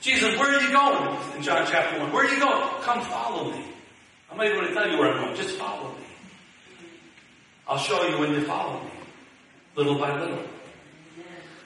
[0.00, 1.36] Jesus, where are you going?
[1.36, 2.12] In John chapter 1.
[2.12, 2.82] Where are you going?
[2.82, 3.64] Come follow me.
[4.30, 5.36] I'm not even going to tell you where I'm going.
[5.36, 6.04] Just follow me.
[7.66, 8.90] I'll show you when you follow me.
[9.74, 10.44] Little by little.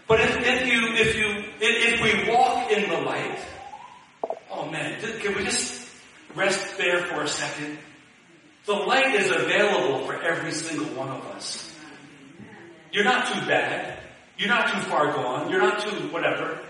[0.07, 3.39] But if, if you, if you, if, if we walk in the light,
[4.51, 5.91] oh man, can we just
[6.37, 7.79] rest there for a second?
[8.65, 11.68] The light is available for every single one of us.
[12.93, 13.99] You're not too bad.
[14.37, 15.51] You're not too far gone.
[15.51, 16.61] You're not too whatever.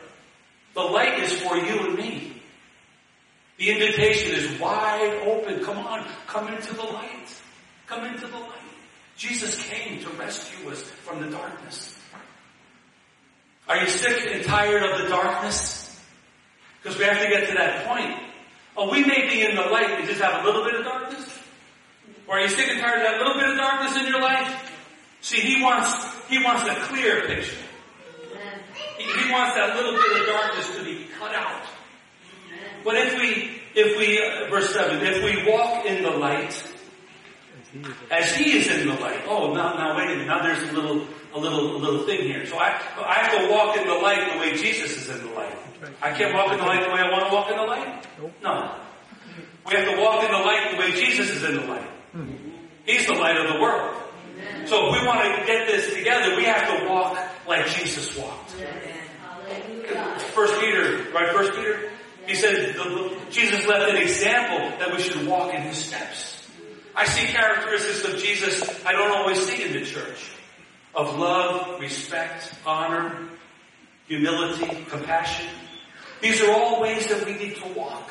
[0.74, 2.42] The light is for you and me.
[3.58, 5.64] The invitation is wide open.
[5.64, 7.28] Come on, come into the light.
[7.86, 8.52] Come into the light.
[9.16, 11.98] Jesus came to rescue us from the darkness.
[13.68, 16.00] Are you sick and tired of the darkness?
[16.80, 18.16] Because we have to get to that point.
[18.76, 21.38] Oh, we may be in the light and just have a little bit of darkness.
[22.28, 24.67] Or are you sick and tired of that little bit of darkness in your life?
[25.20, 25.92] See, he wants,
[26.28, 27.56] he wants a clear picture.
[28.96, 31.62] He, he wants that little bit of darkness to be cut out.
[32.84, 36.62] But if we, if we, uh, verse 7, if we walk in the light,
[38.10, 39.20] as he is in the light.
[39.26, 40.26] Oh, now, now wait a minute.
[40.26, 42.46] Now there's a little, a little, a little thing here.
[42.46, 45.34] So I, I have to walk in the light the way Jesus is in the
[45.34, 45.54] light.
[46.02, 48.06] I can't walk in the light the way I want to walk in the light.
[48.42, 48.74] No.
[49.66, 51.90] We have to walk in the light the way Jesus is in the light.
[52.86, 53.96] He's the light of the world.
[54.68, 58.50] So if we want to get this together, we have to walk like Jesus walked.
[60.34, 61.32] First Peter, right?
[61.34, 61.90] First Peter.
[62.26, 62.76] He said
[63.30, 66.46] Jesus left an example that we should walk in His steps.
[66.94, 70.32] I see characteristics of Jesus I don't always see in the church.
[70.94, 73.26] Of love, respect, honor,
[74.06, 75.46] humility, compassion.
[76.20, 78.10] These are all ways that we need to walk.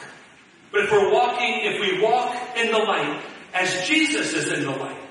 [0.72, 3.22] But if we're walking, if we walk in the light,
[3.54, 5.07] as Jesus is in the light.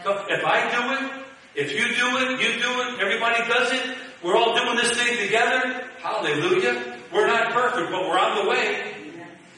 [0.00, 1.12] If I do it,
[1.54, 5.18] if you do it, you do it, everybody does it, we're all doing this thing
[5.18, 6.96] together, hallelujah.
[7.12, 8.94] We're not perfect, but we're on the way.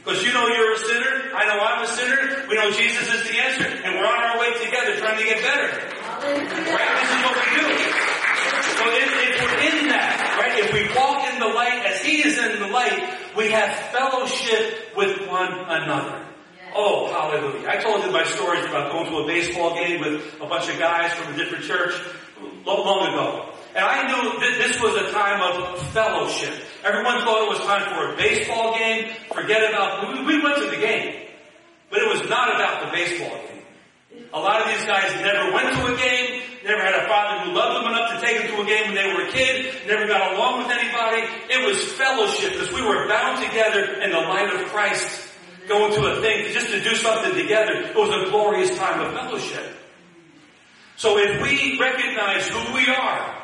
[0.02, 3.22] Because you know you're a sinner, I know I'm a sinner, we know Jesus is
[3.22, 5.68] the answer, and we're on our way together trying to get better.
[6.26, 6.90] Right?
[6.98, 7.66] This is what we do.
[8.74, 12.26] So if, if we're in that, right, if we walk in the light as He
[12.26, 16.31] is in the light, we have fellowship with one another.
[16.74, 17.68] Oh, hallelujah.
[17.68, 20.78] I told you my stories about going to a baseball game with a bunch of
[20.78, 21.92] guys from a different church
[22.64, 23.52] long, ago.
[23.74, 26.54] And I knew that this was a time of fellowship.
[26.84, 29.12] Everyone thought it was time for a baseball game.
[29.32, 31.28] Forget about, we, we went to the game.
[31.90, 34.22] But it was not about the baseball game.
[34.32, 37.52] A lot of these guys never went to a game, never had a father who
[37.52, 40.06] loved them enough to take them to a game when they were a kid, never
[40.06, 41.20] got along with anybody.
[41.52, 45.31] It was fellowship because we were bound together in the light of Christ
[45.68, 47.72] going to a thing just to do something together.
[47.72, 49.76] It was a glorious time of fellowship.
[50.96, 53.38] So if we recognize who we are,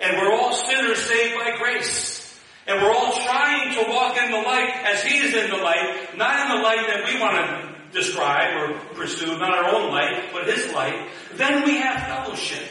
[0.00, 4.38] and we're all sinners saved by grace, and we're all trying to walk in the
[4.38, 7.98] light as He is in the light, not in the light that we want to
[7.98, 12.68] describe or pursue, not our own light, but His light, then we have fellowship.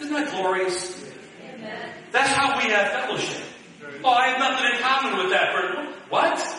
[0.00, 1.04] Isn't that glorious?
[2.12, 3.42] That's how we have fellowship.
[4.04, 5.94] Oh, I have nothing in common with that person.
[6.08, 6.57] What?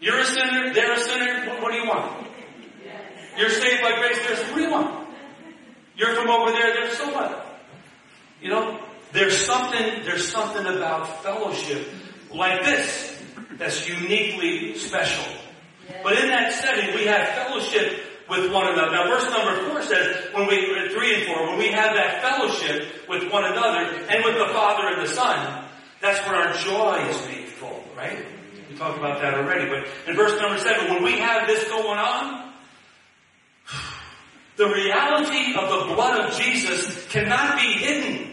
[0.00, 2.26] You're a sinner, they're a sinner, what, what do you want?
[3.36, 5.08] You're saved by grace, there's, what do you want?
[5.96, 7.60] You're from over there, there's so what?
[8.40, 8.80] You know,
[9.12, 11.88] there's something, there's something about fellowship
[12.32, 13.20] like this
[13.52, 15.24] that's uniquely special.
[16.02, 18.92] But in that setting, we have fellowship with one another.
[18.92, 22.22] Now verse number four says, when we, uh, three and four, when we have that
[22.22, 25.64] fellowship with one another and with the Father and the Son,
[26.00, 28.24] that's when our joy is made full, right?
[28.68, 31.98] We talked about that already, but in verse number seven, when we have this going
[31.98, 32.52] on,
[34.56, 38.32] the reality of the blood of Jesus cannot be hidden.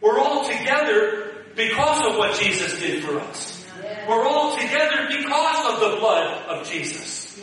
[0.00, 3.66] We're all together because of what Jesus did for us.
[4.08, 7.40] We're all together because of the blood of Jesus.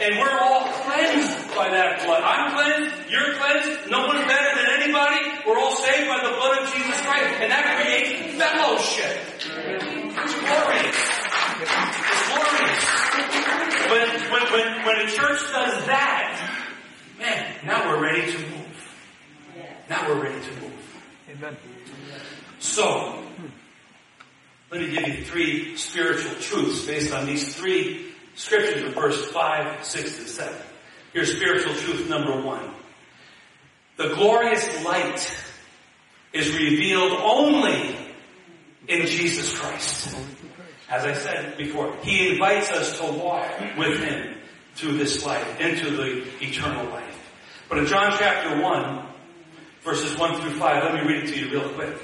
[0.00, 2.22] And we're all cleansed by that blood.
[2.22, 5.42] I'm cleansed, you're cleansed, no one's better than anybody.
[5.46, 7.40] We're all saved by the blood of Jesus Christ.
[7.40, 9.18] And that creates fellowship.
[10.18, 11.25] It's glorious.
[11.60, 12.96] It's glorious.
[13.90, 16.62] When, when, when, when a church does that,
[17.18, 18.66] man, now we're ready to move.
[19.88, 21.02] Now we're ready to move.
[21.30, 21.56] Amen.
[22.58, 23.22] So,
[24.70, 29.84] let me give you three spiritual truths based on these three scriptures of verse 5,
[29.84, 30.54] 6, and 7.
[31.12, 32.70] Here's spiritual truth number one.
[33.96, 35.44] The glorious light
[36.32, 37.96] is revealed only
[38.88, 40.14] in Jesus Christ.
[40.88, 44.36] As I said before, He invites us to walk with Him
[44.74, 47.32] through this life, into the eternal life.
[47.68, 49.06] But in John chapter 1,
[49.82, 51.96] verses 1 through 5, let me read it to you real quick.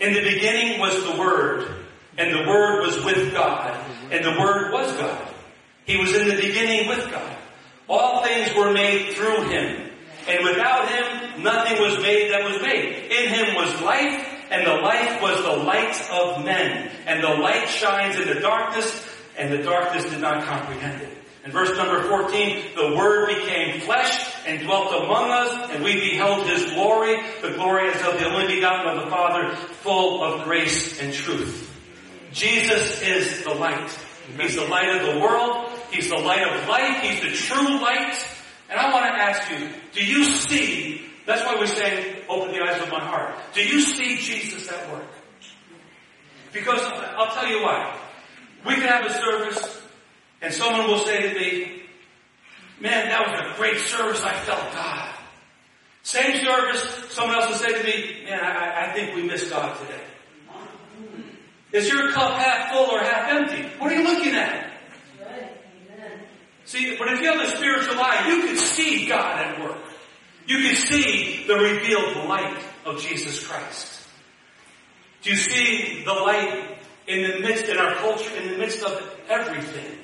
[0.00, 1.74] In the beginning was the Word,
[2.16, 3.74] and the Word was with God,
[4.12, 5.28] and the Word was God.
[5.84, 7.36] He was in the beginning with God.
[7.88, 9.90] All things were made through Him,
[10.28, 13.10] and without Him nothing was made that was made.
[13.10, 16.90] In Him was life, and the life was the light of men.
[17.06, 21.18] And the light shines in the darkness, and the darkness did not comprehend it.
[21.44, 26.46] In verse number 14, the Word became flesh and dwelt among us, and we beheld
[26.46, 31.00] His glory, the glory as of the only begotten of the Father, full of grace
[31.00, 31.64] and truth.
[32.32, 33.90] Jesus is the light.
[34.38, 35.70] He's the light of the world.
[35.90, 37.02] He's the light of life.
[37.02, 38.14] He's the true light.
[38.68, 42.62] And I want to ask you, do you see, that's why we say, open the
[42.62, 43.34] eyes of my heart.
[43.52, 45.04] Do you see Jesus at work?
[46.54, 47.94] Because I'll tell you why.
[48.64, 49.82] We can have a service
[50.40, 51.82] and someone will say to me,
[52.80, 54.22] man, that was a great service.
[54.22, 55.14] I felt God.
[56.02, 59.78] Same service, someone else will say to me, man, I, I think we missed God
[59.80, 60.00] today.
[61.72, 63.68] Is your cup half full or half empty?
[63.78, 64.72] What are you looking at?
[66.64, 69.87] See, but if you have a spiritual eye, you can see God at work.
[70.48, 74.08] You can see the revealed light of Jesus Christ.
[75.20, 79.14] Do you see the light in the midst, in our culture, in the midst of
[79.28, 79.98] everything?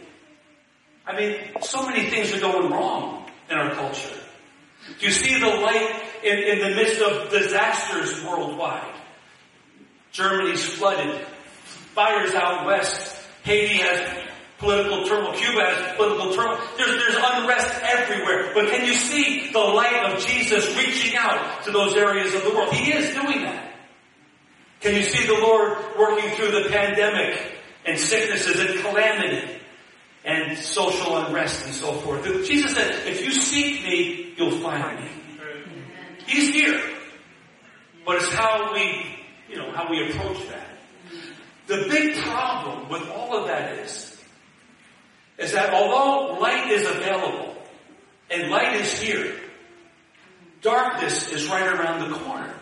[1.07, 4.18] I mean, so many things are going wrong in our culture.
[5.01, 8.95] Do you see the light in, in the midst of disasters worldwide?
[10.12, 11.26] Germany's flooded.
[11.95, 13.18] Fires out west.
[13.45, 14.24] Haiti has
[14.59, 15.32] political turmoil.
[15.34, 16.61] Cuba has political turmoil.
[16.76, 18.52] There's, there's unrest everywhere.
[18.55, 22.50] But can you see the light of Jesus reaching out to those areas of the
[22.50, 22.72] world?
[22.72, 23.72] He is doing that.
[24.80, 27.40] Can you see the Lord working through the pandemic
[27.86, 29.61] and sicknesses and calamity
[30.24, 32.24] and social unrest and so forth?
[32.46, 35.11] Jesus said, if you seek me, you'll find me.
[36.26, 36.80] He's here.
[38.07, 39.07] But it's how we,
[39.48, 40.68] you know, how we approach that.
[41.66, 44.13] The big problem with all of that is,
[45.39, 47.57] is that although light is available
[48.30, 49.35] and light is here,
[50.62, 52.55] darkness is right around the corner.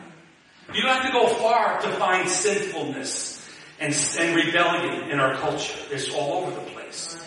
[0.72, 3.46] You don't have to go far to find sinfulness
[3.78, 5.78] and, and rebellion in our culture.
[5.90, 7.18] It's all over the place.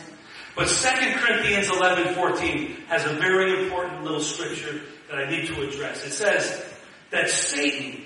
[0.55, 0.87] But 2
[1.19, 6.05] Corinthians 11, 14 has a very important little scripture that I need to address.
[6.05, 6.63] It says
[7.11, 8.01] that Satan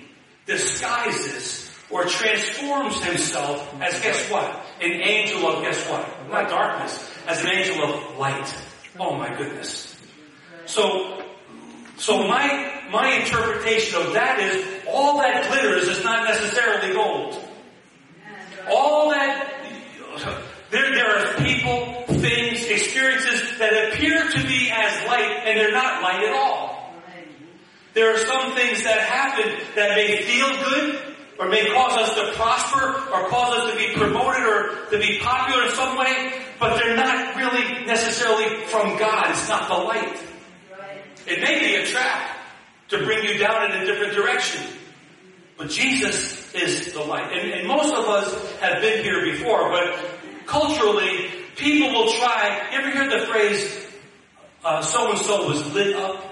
[0.46, 4.66] disguises or transforms himself as guess what?
[4.82, 6.08] An angel of guess what?
[6.32, 8.56] Not darkness, as an angel of light.
[9.00, 9.96] Oh my goodness.
[10.66, 11.24] So,
[11.98, 17.44] so my, my interpretation of that is all that glitters is not necessarily gold.
[18.70, 19.52] All that,
[20.70, 26.02] there, there are people, things, experiences that appear to be as light and they're not
[26.04, 26.94] light at all.
[27.94, 32.34] There are some things that happen that may feel good, or may cause us to
[32.36, 36.78] prosper or cause us to be promoted or to be popular in some way, but
[36.78, 39.30] they're not really necessarily from God.
[39.30, 40.22] It's not the light.
[41.26, 42.38] It may be a trap
[42.90, 44.62] to bring you down in a different direction.
[45.58, 47.32] But Jesus is the light.
[47.32, 49.98] And, and most of us have been here before, but
[50.46, 53.88] culturally, people will try, you ever hear the phrase,
[54.66, 56.26] uh, so and so was lit up?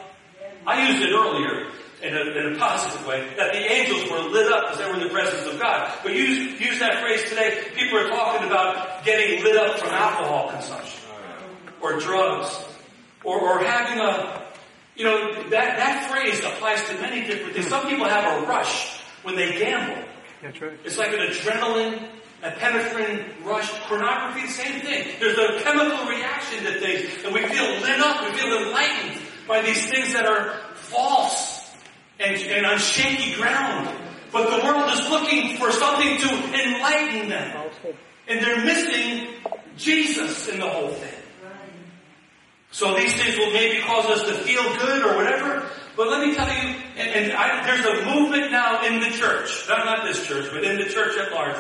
[0.66, 1.72] I used it earlier
[2.08, 4.96] in a, in a positive way, that the angels were lit up because they were
[4.96, 5.92] in the presence of God.
[6.04, 10.50] But use, use that phrase today, people are talking about getting lit up from alcohol
[10.52, 11.02] consumption,
[11.82, 12.66] or drugs,
[13.24, 14.44] or, or having a,
[14.96, 17.68] you know, that, that phrase applies to many different things.
[17.68, 20.04] Some people have a rush when they gamble.
[20.42, 20.80] That's right.
[20.86, 22.10] It's like an adrenaline,
[22.44, 23.70] a epinephrine rush.
[23.82, 25.08] Pornography, same thing.
[25.20, 29.62] There's a chemical reaction to things, and we feel lit up, we feel enlightened by
[29.62, 31.57] these things that are false
[32.20, 33.90] and, and on shaky ground.
[34.32, 37.70] But the world is looking for something to enlighten them.
[38.28, 39.30] And they're missing
[39.78, 41.14] Jesus in the whole thing.
[42.72, 45.66] So these things will maybe cause us to feel good or whatever.
[45.96, 49.66] But let me tell you, and, and I, there's a movement now in the church,
[49.68, 51.56] not, not this church, but in the church at large,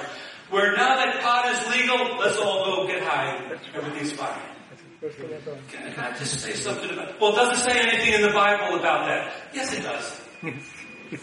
[0.49, 3.57] where now that pot is legal, let's all go get high.
[3.73, 4.39] Everything's fine.
[5.71, 9.07] Can I just say something about, well, it doesn't say anything in the Bible about
[9.07, 9.33] that.
[9.53, 10.21] Yes, it does.
[10.41, 10.59] In,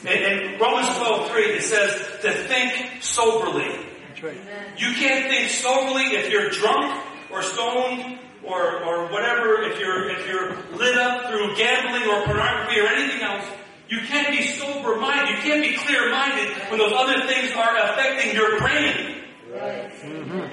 [0.06, 1.90] in Romans 12, 3, it says
[2.22, 3.86] to think soberly.
[4.22, 4.38] Right.
[4.78, 10.26] You can't think soberly if you're drunk or stoned or, or whatever, if you're, if
[10.26, 13.44] you're lit up through gambling or pornography or anything else.
[13.88, 15.36] You can't be sober minded.
[15.36, 19.20] You can't be clear minded when those other things are affecting your brain.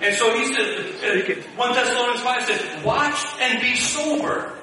[0.01, 4.53] And so he said, uh, 1 Thessalonians 5 says, watch and be sober.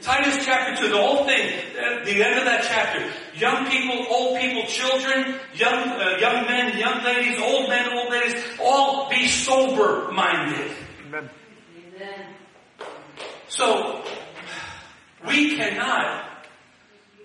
[0.00, 3.04] Titus chapter 2, the whole thing, uh, the end of that chapter.
[3.34, 8.42] Young people, old people, children, young, uh, young men, young ladies, old men, old ladies,
[8.60, 10.70] all be sober minded.
[11.06, 11.30] Amen.
[13.48, 14.04] So,
[15.26, 16.24] we cannot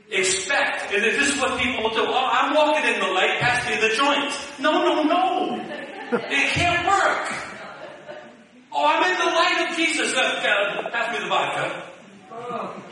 [0.09, 2.05] expect, and if this is what people will do.
[2.07, 4.31] Oh, I'm walking in the light, pass me the joint.
[4.59, 5.59] No, no, no.
[6.11, 7.33] It can't work.
[8.71, 10.15] Oh, I'm in the light of Jesus.
[10.15, 11.92] Uh, uh, pass me the vodka.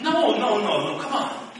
[0.01, 0.99] No, no, no, no.
[0.99, 1.51] Come on.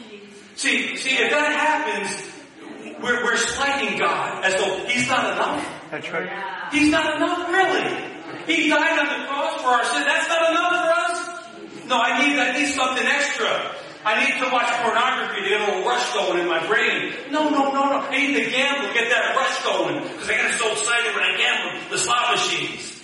[0.56, 5.66] See, see, if that happens, we're, we're slighting God as though He's not enough.
[5.90, 6.30] That's right.
[6.72, 8.12] He's not enough, really.
[8.46, 10.04] He died on the cross for our sin.
[10.04, 11.88] That's not enough for us.
[11.88, 13.76] No, I need, I need something extra.
[14.04, 17.14] I need to watch pornography to get a little rush going in my brain.
[17.30, 18.00] No, no, no, no.
[18.00, 21.38] I need to gamble get that rush going because I get so excited when I
[21.38, 23.04] gamble the slot machines.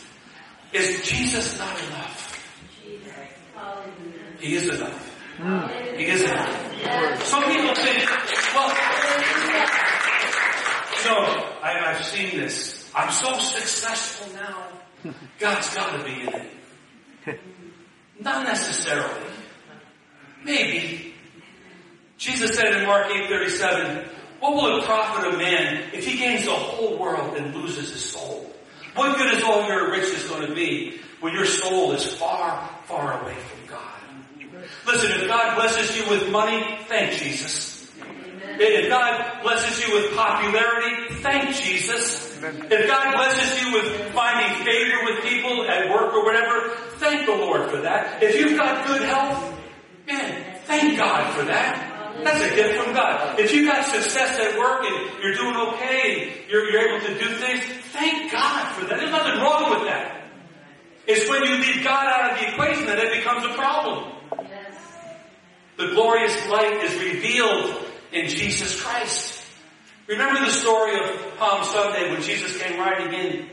[0.73, 2.28] Is Jesus not enough?
[4.39, 5.03] He is enough.
[5.38, 5.99] Mm.
[5.99, 7.23] Is enough.
[7.25, 8.05] Some people say,
[8.55, 8.69] well,
[11.05, 11.17] no,
[11.61, 12.91] I, I've seen this.
[12.95, 15.13] I'm so successful now.
[15.38, 17.39] God's got to be in it.
[18.19, 19.29] Not necessarily.
[20.43, 21.13] Maybe.
[22.17, 24.07] Jesus said in Mark 8:37,
[24.39, 28.03] "What will it profit a man if he gains the whole world and loses his
[28.03, 28.51] soul?
[28.95, 33.21] What good is all your riches going to be when your soul is far, far
[33.21, 33.96] away from God?"
[34.88, 37.91] Listen, if God blesses you with money, thank Jesus.
[38.59, 42.35] If God blesses you with popularity, thank Jesus.
[42.41, 47.35] If God blesses you with finding favor with people at work or whatever, thank the
[47.35, 48.23] Lord for that.
[48.23, 49.57] If you've got good health,
[50.07, 52.23] Man, thank God for that.
[52.23, 53.38] That's a gift from God.
[53.39, 57.19] If you got success at work and you're doing okay and you're, you're able to
[57.19, 58.97] do things, thank God for that.
[58.97, 60.29] There's nothing wrong with that.
[61.05, 64.16] It's when you leave God out of the equation that it becomes a problem.
[65.78, 69.43] The glorious light is revealed in Jesus Christ.
[70.07, 73.49] Remember the story of Palm Sunday when Jesus came riding in.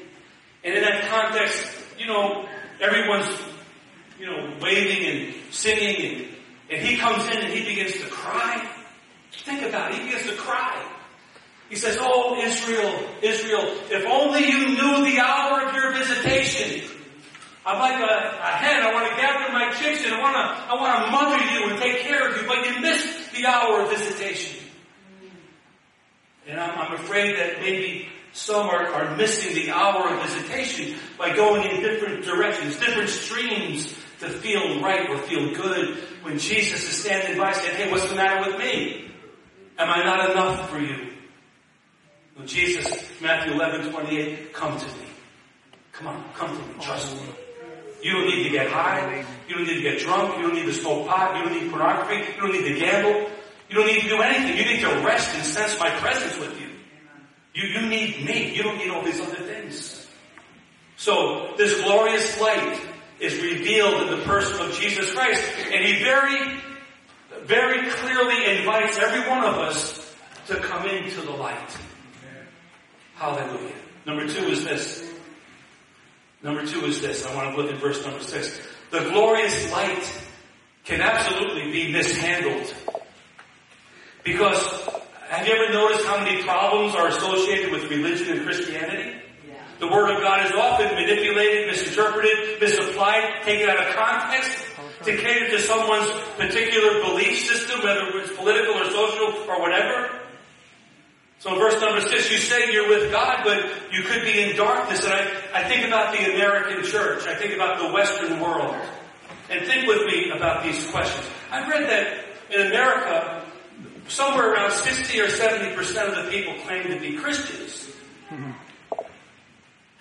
[0.65, 1.69] And in that context,
[1.99, 2.49] you know,
[2.81, 3.29] everyone's,
[4.19, 6.35] you know, waving and singing and
[6.71, 8.69] and he comes in and he begins to cry.
[9.33, 9.99] Think about it.
[9.99, 10.85] He begins to cry.
[11.69, 16.91] He says, Oh, Israel, Israel, if only you knew the hour of your visitation.
[17.67, 18.83] I'm like a, a hen.
[18.83, 21.71] I want to gather my chicks and I want to, I want to mother you
[21.71, 24.61] and take care of you, but you missed the hour of visitation.
[26.47, 31.35] And I'm, I'm afraid that maybe some are, are missing the hour of visitation by
[31.35, 33.87] going in different directions, different streams
[34.21, 38.15] to feel right or feel good when Jesus is standing by saying, hey, what's the
[38.15, 39.11] matter with me?
[39.79, 41.13] Am I not enough for you?
[42.35, 45.07] When Jesus, Matthew 11, 28, come to me.
[45.93, 47.23] Come on, come to me, trust me.
[48.05, 49.25] You don't need to get high.
[49.49, 50.37] You don't need to get drunk.
[50.37, 51.39] You don't need to smoke pot.
[51.39, 52.17] You don't need pornography.
[52.17, 53.31] You don't need to gamble.
[53.71, 54.59] You don't need to do anything.
[54.59, 56.69] You need to rest and sense my presence with you.
[57.55, 58.55] You, you need me.
[58.55, 60.07] You don't need all these other things.
[60.97, 62.79] So, this glorious light
[63.21, 65.43] is revealed in the person of Jesus Christ.
[65.73, 66.61] And he very,
[67.45, 70.15] very clearly invites every one of us
[70.49, 71.79] to come into the light.
[73.15, 73.73] Hallelujah.
[74.05, 75.04] Number two is this.
[76.45, 77.25] Number two is this.
[77.25, 78.61] I want to look at verse number six.
[78.91, 80.05] The glorious light
[80.85, 82.73] can absolutely be mishandled.
[84.23, 84.63] Because
[85.29, 89.23] have you ever noticed how many problems are associated with religion and Christianity?
[89.81, 94.67] The Word of God is often manipulated, misinterpreted, misapplied, taken out of context
[95.05, 100.24] to cater to someone's particular belief system, whether it's political or social or whatever.
[101.39, 105.05] So verse number six, you say you're with God, but you could be in darkness.
[105.05, 107.27] And I, I think about the American church.
[107.27, 108.75] I think about the Western world.
[109.51, 111.29] And think with me about these questions.
[111.51, 113.45] I've read that in America,
[114.09, 115.79] somewhere around 60 or 70%
[116.09, 117.91] of the people claim to be Christians.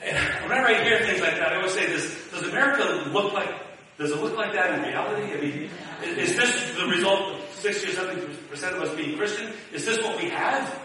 [0.06, 3.50] And whenever I hear things like that, I always say, does, does America look like,
[3.98, 5.34] does it look like that in reality?
[5.34, 5.70] I mean,
[6.18, 9.52] is this the result of 60 or 70% of us being Christian?
[9.72, 10.83] Is this what we have?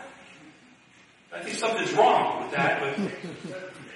[1.33, 3.11] I think something's wrong with that, but,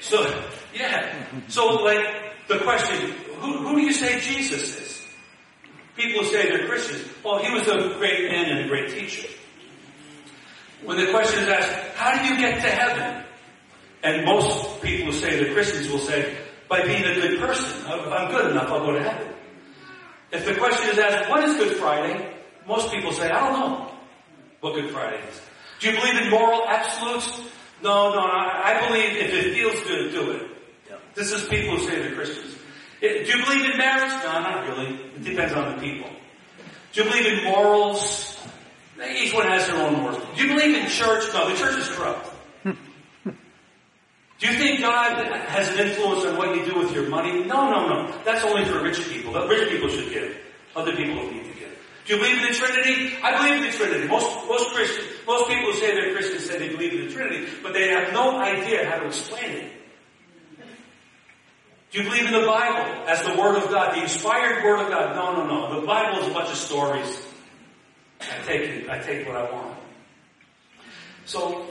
[0.00, 1.26] so, yeah.
[1.48, 5.08] So, like, the question, who, who do you say Jesus is?
[5.96, 7.08] People say they're Christians.
[7.24, 9.28] Well, he was a great man and a great teacher.
[10.84, 13.24] When the question is asked, how do you get to heaven?
[14.02, 16.36] And most people who say they're Christians will say,
[16.68, 17.86] by being a good person.
[17.86, 19.28] I'm good enough, I'll go to heaven.
[20.32, 22.34] If the question is asked, what is Good Friday?
[22.66, 23.92] Most people say, I don't know
[24.60, 25.40] what Good Friday is.
[25.82, 27.40] Do you believe in moral absolutes?
[27.82, 30.46] No, no, I believe if it feels good, do it.
[31.16, 32.54] This is people who say they're Christians.
[33.02, 34.12] Eh, do you believe in marriage?
[34.22, 34.94] No, not really.
[34.94, 36.08] It depends on the people.
[36.92, 38.38] Do you believe in morals?
[39.00, 40.22] Eh, each one has their own morals.
[40.36, 41.24] Do you believe in church?
[41.34, 42.30] No, the church is corrupt.
[42.64, 47.42] Do you think God has an influence on what you do with your money?
[47.42, 48.18] No, no, no.
[48.24, 49.32] That's only for rich people.
[49.48, 50.36] Rich people should give.
[50.76, 51.76] Other people don't need to give.
[52.06, 53.16] Do you believe in the Trinity?
[53.20, 54.06] I believe in the Trinity.
[54.06, 57.72] Most, most Christians, most people say they're Christians say they believe in the Trinity, but
[57.72, 59.72] they have no idea how to explain it.
[61.90, 64.88] Do you believe in the Bible as the Word of God, the inspired Word of
[64.88, 65.14] God?
[65.14, 65.80] No, no, no.
[65.80, 67.22] The Bible is a bunch of stories.
[68.20, 68.88] I take it.
[68.88, 69.76] I take what I want.
[71.26, 71.66] So,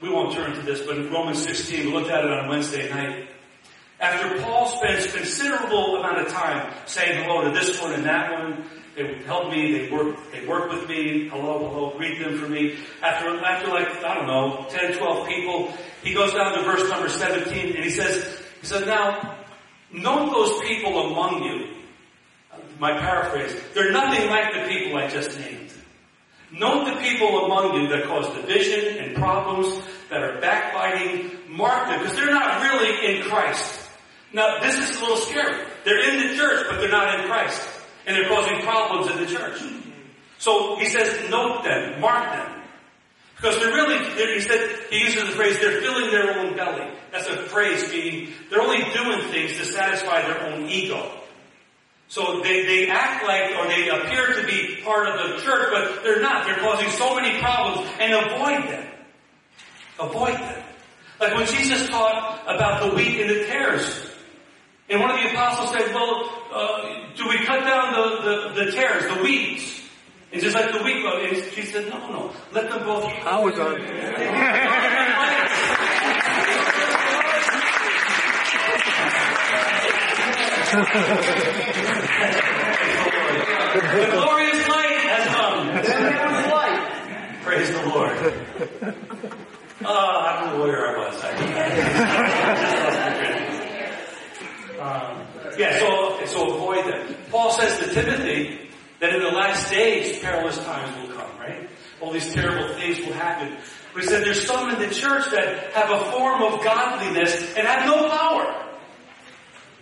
[0.00, 2.88] we won't turn to this, but in Romans 16, we looked at it on Wednesday
[2.88, 3.28] night.
[3.98, 8.64] After Paul spends considerable amount of time saying hello to this one and that one,
[9.00, 12.76] they help me, they work, they work with me, hello, hello, greet them for me.
[13.02, 15.72] After, after like, I don't know, 10, 12 people,
[16.02, 19.38] he goes down to verse number 17 and he says, he says, now,
[19.92, 21.76] note those people among you.
[22.78, 25.72] My paraphrase, they're nothing like the people I just named.
[26.52, 32.00] Note the people among you that cause division and problems, that are backbiting, mark them,
[32.00, 33.88] because they're not really in Christ.
[34.32, 35.64] Now, this is a little scary.
[35.84, 37.79] They're in the church, but they're not in Christ.
[38.06, 39.60] And they're causing problems in the church.
[40.38, 42.62] So he says, note them, mark them.
[43.36, 46.90] Because they're really, they're, he said, he uses the phrase, they're filling their own belly.
[47.10, 51.10] That's a phrase meaning they're only doing things to satisfy their own ego.
[52.08, 56.02] So they, they act like, or they appear to be part of the church, but
[56.02, 56.44] they're not.
[56.44, 58.86] They're causing so many problems, and avoid them.
[60.00, 60.64] Avoid them.
[61.20, 64.09] Like when Jesus taught about the wheat and the tares.
[64.90, 68.72] And one of the apostles said, well, uh, do we cut down the, the, the
[68.72, 69.80] tares, the weeds?
[70.32, 73.04] And just like the wheat, and she said, no, no, let them both.
[73.04, 73.80] I was on.
[83.72, 83.78] the
[84.12, 85.68] glorious light has come.
[87.44, 88.16] Praise the Lord.
[89.84, 91.14] Oh, I don't know where I was.
[94.80, 95.26] um,
[95.58, 97.14] yeah, so, so avoid them.
[97.30, 101.68] Paul says to Timothy that in the last days perilous times will come, right?
[102.00, 103.58] All these terrible things will happen.
[103.92, 107.66] But he said there's some in the church that have a form of godliness and
[107.66, 108.70] have no power.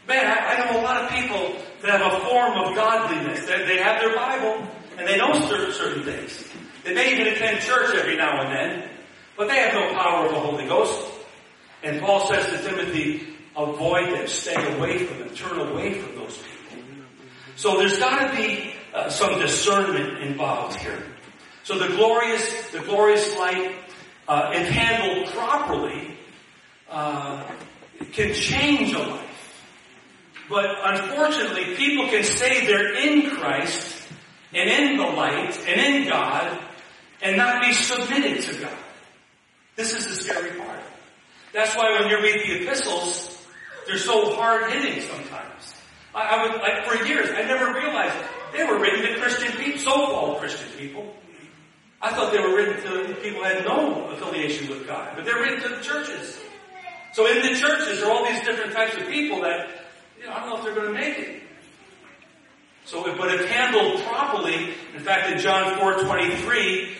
[0.08, 3.46] Man, I, I know a lot of people that have a form of godliness.
[3.46, 4.66] They, they have their Bible
[4.98, 6.44] and they know certain, certain things.
[6.82, 8.90] They may even attend church every now and then,
[9.36, 11.08] but they have no power of the Holy Ghost.
[11.84, 16.38] And Paul says to Timothy, avoid them, stay away from them, turn away from those
[16.38, 16.58] people.
[17.56, 21.02] So there's got to be uh, some discernment involved here.
[21.64, 23.74] So the glorious, the glorious light,
[24.28, 26.16] uh, if handled properly,
[26.88, 27.44] uh,
[28.12, 29.64] can change a life.
[30.48, 34.08] But unfortunately, people can say they're in Christ
[34.54, 36.58] and in the light and in God
[37.20, 38.78] and not be submitted to God.
[39.76, 40.80] This is the scary part.
[41.52, 43.37] That's why when you read the epistles,
[43.88, 45.74] they're so hard hitting sometimes.
[46.14, 48.14] I, I would, like for years, I never realized
[48.52, 51.14] they were written to Christian people, so-called Christian people.
[52.00, 55.40] I thought they were written to people who had no affiliation with God, but they're
[55.40, 56.38] written to the churches.
[57.14, 59.70] So in the churches, there are all these different types of people that
[60.20, 61.42] you know, I don't know if they're going to make it.
[62.84, 66.94] So, but if handled properly, in fact, in John 4:23,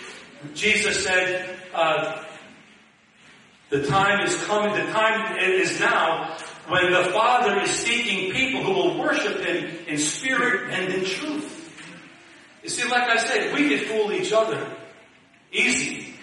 [0.55, 2.25] Jesus said, uh,
[3.71, 4.75] "The time is coming.
[4.75, 6.37] The time is now
[6.69, 11.55] when the Father is seeking people who will worship Him in spirit and in truth."
[12.63, 14.67] You see, like I said, we can fool each other
[15.53, 16.15] easy,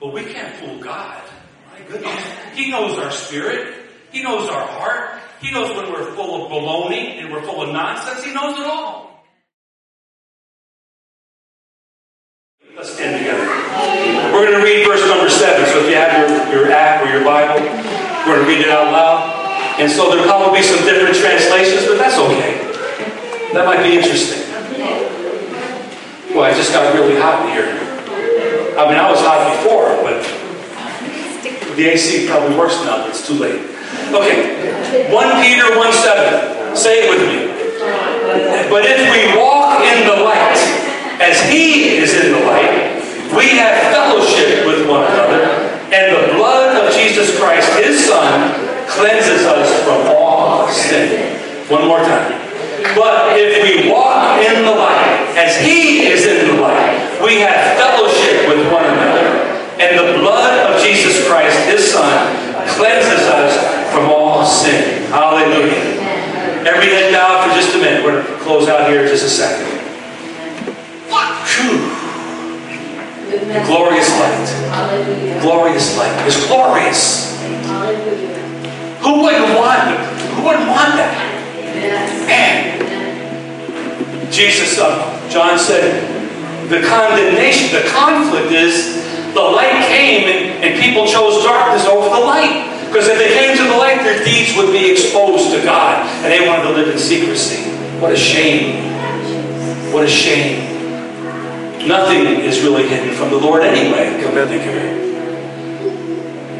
[0.00, 1.22] but we can't fool God.
[1.72, 2.24] My goodness,
[2.54, 3.74] He knows our spirit.
[4.10, 5.20] He knows our heart.
[5.40, 8.24] He knows when we're full of baloney and we're full of nonsense.
[8.24, 9.04] He knows it all.
[12.76, 13.44] Let's stand together.
[14.32, 15.66] We're going to read verse number seven.
[15.66, 17.62] So if you have your, your app or your Bible,
[18.26, 19.03] we're going to read it out loud.
[19.84, 22.56] And so there'll probably be some different translations, but that's okay.
[23.52, 24.48] That might be interesting.
[26.32, 27.68] Well, I just got really hot in here.
[28.80, 30.24] I mean, I was hot before, but
[31.76, 33.60] the AC probably works now, it's too late.
[34.08, 35.12] Okay.
[35.12, 36.74] 1 Peter 1 7.
[36.74, 37.52] Say it with me.
[38.72, 40.56] But if we walk in the light,
[41.20, 43.04] as he is in the light,
[43.36, 45.44] we have fellowship with one another,
[45.92, 51.38] and the blood of Jesus Christ, his Son, cleanses us from all sin.
[51.70, 52.40] One more time.
[52.94, 57.76] But if we walk in the light, as He is in the light, we have
[57.76, 59.50] fellowship with one another.
[59.80, 62.06] And the blood of Jesus Christ, His Son,
[62.76, 65.10] cleanses us from all sin.
[65.10, 66.00] Hallelujah.
[66.66, 68.04] Every head bowed for just a minute.
[68.04, 69.66] We're going to close out here in just a second.
[71.10, 71.90] Whew.
[73.30, 75.40] The glorious light.
[75.42, 76.26] Glorious light.
[76.26, 77.36] It's glorious.
[77.40, 78.43] Hallelujah.
[79.04, 80.00] Who wouldn't want
[80.32, 81.12] Who wouldn't want that?
[82.26, 82.72] Man.
[84.32, 86.10] Jesus, uh, John said,
[86.70, 92.24] the condemnation, the conflict is the light came and, and people chose darkness over the
[92.24, 92.70] light.
[92.88, 96.32] Because if they came to the light, their deeds would be exposed to God and
[96.32, 97.70] they wanted to live in secrecy.
[98.00, 98.90] What a shame.
[99.92, 100.74] What a shame.
[101.86, 104.22] Nothing is really hidden from the Lord anyway.
[104.22, 105.13] Come to it.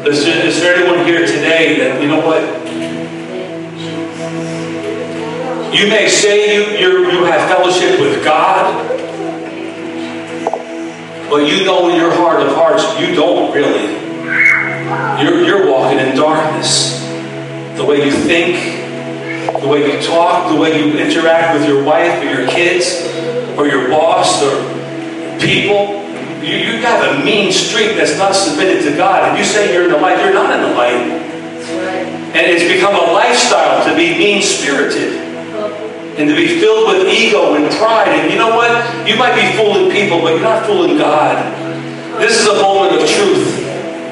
[0.07, 0.23] Is
[0.61, 2.43] there, anyone here today that, you know what?
[5.73, 8.87] You may say you, you you have fellowship with God,
[11.27, 13.95] but you know in your heart of hearts, you don't really.
[15.23, 16.99] You're, you're walking in darkness.
[17.75, 22.21] The way you think, the way you talk, the way you interact with your wife
[22.21, 23.07] or your kids
[23.57, 26.04] or your boss or people.
[26.45, 29.27] You, you have a mean streak that's not submitted to God.
[29.27, 31.25] And you say you're in the light, you're not in the light.
[32.37, 35.25] And it's become a lifestyle to be mean spirited
[36.21, 38.09] and to be filled with ego and pride.
[38.09, 38.69] And you know what?
[39.07, 41.41] You might be fooling people, but you're not fooling God.
[42.21, 43.65] This is a moment of truth.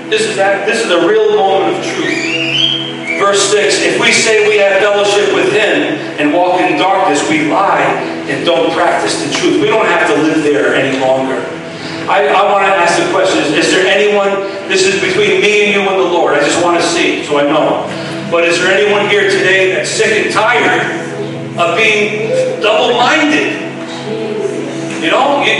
[0.09, 0.65] This is that.
[0.65, 3.19] This is a real moment of truth.
[3.21, 7.45] Verse 6 If we say we have fellowship with Him and walk in darkness, we
[7.47, 7.85] lie
[8.25, 9.61] and don't practice the truth.
[9.61, 11.62] We don't have to live there any longer.
[12.09, 14.29] I, I want to ask the question is, is there anyone,
[14.67, 16.35] this is between me and you and the Lord.
[16.35, 17.87] I just want to see so I know.
[18.29, 20.83] But is there anyone here today that's sick and tired
[21.55, 22.27] of being
[22.59, 23.55] double minded?
[24.99, 25.55] You know, you,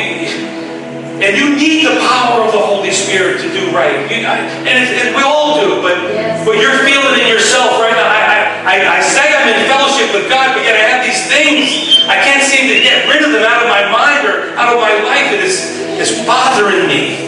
[1.23, 4.03] and you need the power of the Holy Spirit to do right.
[4.11, 5.95] You, I, and, and we all do, but
[6.43, 6.43] Yes.
[6.43, 8.03] but you're feeling it yourself right now.
[8.03, 12.03] I, I, I, say I'm in fellowship with God, but yet I have these things.
[12.07, 14.22] I can't seem to get rid of them out of my mind
[14.63, 15.35] out of my life.
[15.35, 17.19] It is it's bothering me.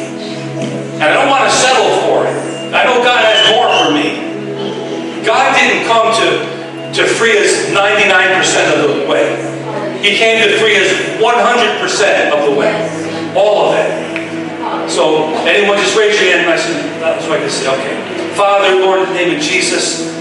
[0.96, 2.36] And I don't want to settle for it.
[2.72, 4.24] I know God has more for me.
[5.28, 8.40] God didn't come to, to free us 99%
[8.72, 9.36] of the way.
[10.00, 12.72] He came to free us 100% of the way.
[13.36, 14.90] All of it.
[14.90, 18.36] So, anyone just raise your hand and I said, uh, so I can say, okay.
[18.36, 20.14] Father, Lord, in the name of Jesus,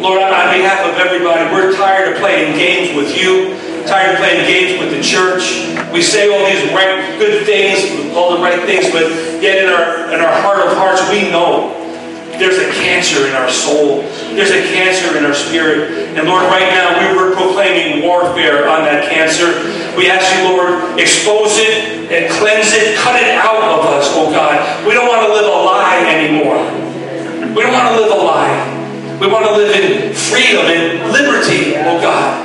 [0.00, 3.54] Lord, on behalf of everybody, we're tired of playing games with you,
[3.86, 5.66] tired of playing games with the church.
[5.92, 9.08] We say all these right, good things, all the right things, but
[9.42, 11.72] yet in our in our heart of hearts, we know
[12.38, 14.02] there's a cancer in our soul.
[14.36, 16.16] There's a cancer in our spirit.
[16.16, 19.56] And Lord, right now we were proclaiming warfare on that cancer.
[19.96, 24.30] We ask you, Lord, expose it and cleanse it, cut it out of us, oh
[24.30, 24.86] God.
[24.86, 26.60] We don't want to live a lie anymore.
[27.56, 28.75] We don't want to live a lie.
[29.20, 32.36] We want to live in freedom and liberty, oh God.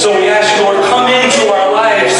[0.00, 2.16] So we ask Lord, come into our lives,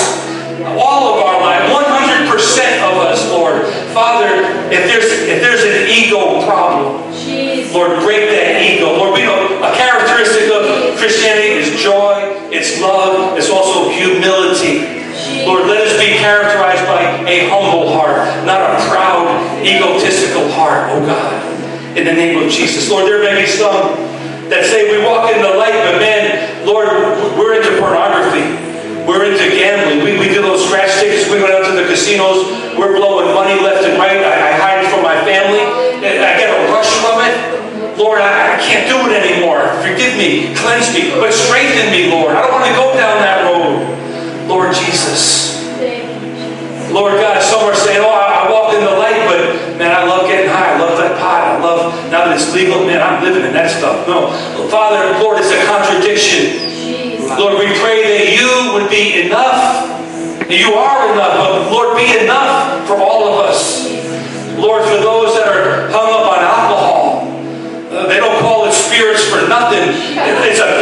[0.76, 3.64] all of our lives, 100% of us, Lord.
[3.96, 7.08] Father, if there's if there's an ego problem,
[7.72, 8.92] Lord, break that ego.
[8.92, 15.04] Lord, we know a characteristic of Christianity is joy, it's love, it's also humility.
[15.44, 19.28] Lord, let us be characterized by a humble heart, not a proud,
[19.64, 21.35] egotistical heart, oh God.
[21.96, 22.92] In the name of Jesus.
[22.92, 23.96] Lord, there may be some
[24.52, 26.28] that say we walk in the light, but man,
[26.68, 26.92] Lord,
[27.40, 28.44] we're into pornography.
[29.08, 30.04] We're into gambling.
[30.04, 31.24] We, we do those scratch tickets.
[31.32, 32.52] We go out to the casinos.
[32.76, 34.20] We're blowing money left and right.
[34.20, 35.64] I, I hide it from my family.
[36.04, 37.96] I get a rush from it.
[37.96, 39.64] Lord, I, I can't do it anymore.
[39.80, 40.52] Forgive me.
[40.52, 41.16] Cleanse me.
[41.16, 42.36] But strengthen me, Lord.
[42.36, 43.88] I don't want to go down that road.
[44.52, 45.64] Lord Jesus.
[46.92, 48.45] Lord God, some are saying, oh, I,
[52.16, 54.08] now that it's legal, man, I'm living in that stuff.
[54.08, 54.32] No.
[54.72, 56.64] Father, Lord, it's a contradiction.
[57.36, 59.84] Lord, we pray that you would be enough.
[60.40, 63.84] And you are enough, but Lord, be enough for all of us.
[64.56, 67.04] Lord, for those that are hung up on alcohol,
[67.92, 69.84] uh, they don't call it spirits for nothing.
[70.46, 70.75] It's a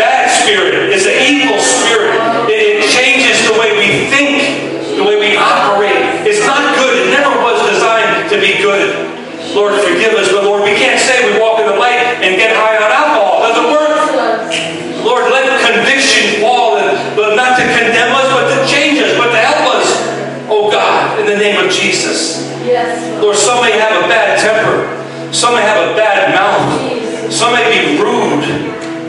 [21.65, 22.45] of Jesus.
[22.65, 23.01] Yes.
[23.23, 24.85] Lord, some may have a bad temper.
[25.33, 27.33] Some may have a bad mouth.
[27.33, 28.45] Some may be rude.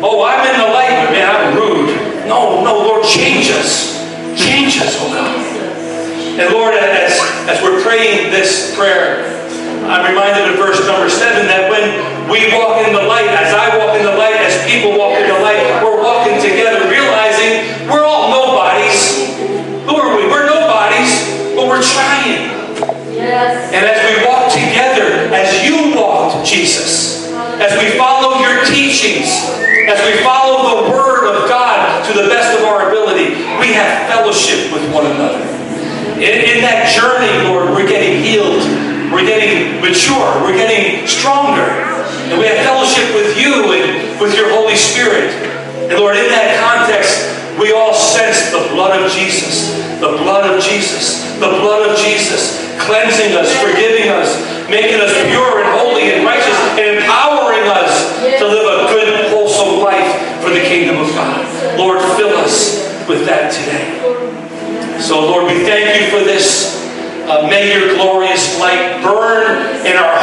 [0.02, 1.92] Oh, I'm in the light, but man, I'm rude.
[2.28, 4.02] No, no, Lord, change us.
[4.34, 5.40] Change us, oh God.
[6.40, 7.16] And Lord, as,
[7.48, 9.24] as we're praying this prayer,
[9.88, 11.86] I'm reminded of verse number seven that when
[12.28, 15.30] we walk in the light, as I walk in the light, as people walk in
[15.30, 19.32] the light, we're walking together, realizing we're all nobodies.
[19.86, 20.28] Who are we?
[20.28, 21.14] We're nobodies,
[21.56, 22.15] but we're trying.
[23.36, 27.28] And as we walk together, as you walked, Jesus,
[27.60, 29.28] as we follow your teachings,
[29.88, 34.08] as we follow the Word of God to the best of our ability, we have
[34.08, 35.44] fellowship with one another.
[36.16, 38.64] In, in that journey, Lord, we're getting healed.
[39.12, 40.42] We're getting mature.
[40.42, 41.68] We're getting stronger.
[42.32, 45.30] And we have fellowship with you and with your Holy Spirit.
[45.92, 47.25] And Lord, in that context,
[47.66, 52.62] we all sense the blood of Jesus, the blood of Jesus, the blood of Jesus,
[52.78, 54.38] cleansing us, forgiving us,
[54.70, 59.82] making us pure and holy and righteous, and empowering us to live a good, wholesome
[59.82, 60.06] life
[60.46, 61.42] for the kingdom of God.
[61.76, 65.02] Lord, fill us with that today.
[65.02, 66.86] So, Lord, we thank you for this.
[67.26, 70.14] Uh, may your glorious light burn in our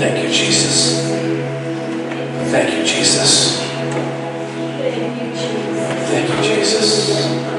[0.00, 0.98] Thank you, Jesus.
[2.50, 3.60] Thank you, Jesus.
[4.80, 5.60] Thank you, Jesus.
[6.08, 7.50] Thank you, Jesus.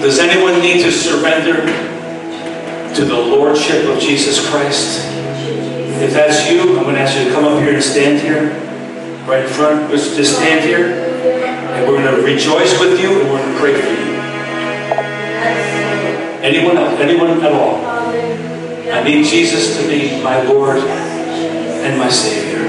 [0.00, 1.66] Does anyone need to surrender
[2.94, 5.00] to the Lordship of Jesus Christ?
[6.00, 8.52] If that's you, I'm going to ask you to come up here and stand here,
[9.26, 9.90] right in front.
[9.90, 11.03] Just stand here,
[12.04, 14.14] to rejoice with you, and we're going to pray for you.
[16.44, 17.00] Anyone else?
[17.00, 17.76] Anyone at all?
[17.86, 22.64] I need Jesus to be my Lord and my Savior.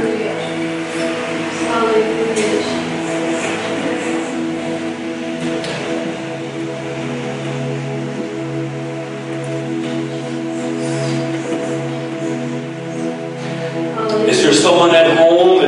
[14.29, 15.61] Is there someone at home?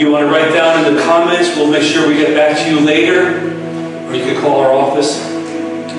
[0.00, 2.70] you want to write down in the comments, we'll make sure we get back to
[2.70, 3.22] you later.
[4.08, 5.14] Or you can call our office.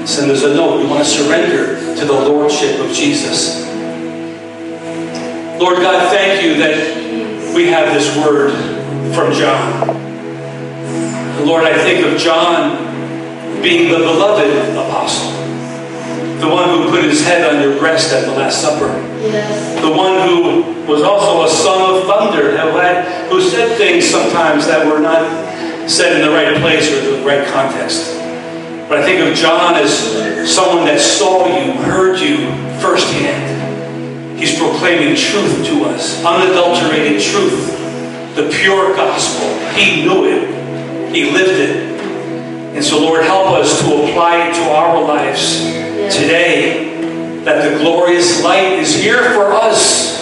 [0.09, 0.83] Send us a note.
[0.83, 3.65] We want to surrender to the Lordship of Jesus.
[5.57, 8.51] Lord God, thank you that we have this word
[9.15, 9.87] from John.
[11.45, 15.31] Lord, I think of John being the beloved apostle,
[16.41, 18.87] the one who put his head on your breast at the Last Supper
[19.21, 19.81] Yes.
[19.81, 22.57] the one who was also a son of thunder,
[23.29, 25.21] who said things sometimes that were not
[25.91, 28.15] said in the right place or the right context.
[28.87, 29.91] But I think of John as
[30.49, 32.37] someone that saw you, heard you
[32.79, 34.39] firsthand.
[34.39, 37.77] He's proclaiming truth to us, unadulterated truth,
[38.35, 39.47] the pure gospel.
[39.73, 41.91] He knew it, he lived it.
[42.75, 45.59] And so, Lord, help us to apply it to our lives
[46.15, 50.21] today that the glorious light is here for us.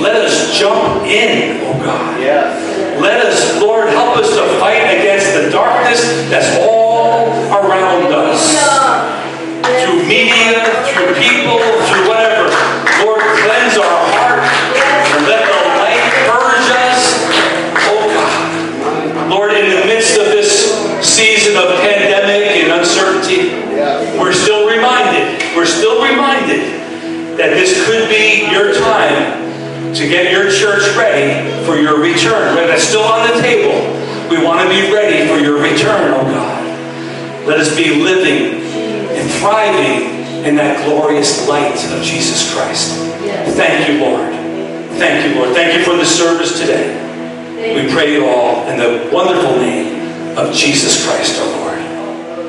[0.00, 2.20] Let us jump in, oh God.
[2.20, 2.73] Yes.
[3.00, 8.54] Let us, Lord, help us to fight against the darkness that's all around us.
[9.82, 10.62] Through media,
[10.94, 11.58] through people,
[11.90, 12.46] through whatever.
[13.02, 17.02] Lord, cleanse our heart and let the light purge us.
[17.90, 19.30] Oh God.
[19.30, 20.70] Lord, in the midst of this
[21.02, 23.58] season of pandemic and uncertainty,
[24.18, 26.62] we're still reminded, we're still reminded
[27.38, 31.53] that this could be your time to get your church ready
[31.84, 32.56] your return.
[32.56, 33.76] When that's still on the table,
[34.32, 36.64] we want to be ready for your return, oh God.
[37.46, 38.64] Let us be living
[39.12, 42.96] and thriving in that glorious light of Jesus Christ.
[43.20, 43.52] Yes.
[43.54, 44.32] Thank you, Lord.
[44.96, 45.52] Thank you, Lord.
[45.54, 47.04] Thank you for the service today.
[47.76, 51.78] We pray it all in the wonderful name of Jesus Christ, our Lord.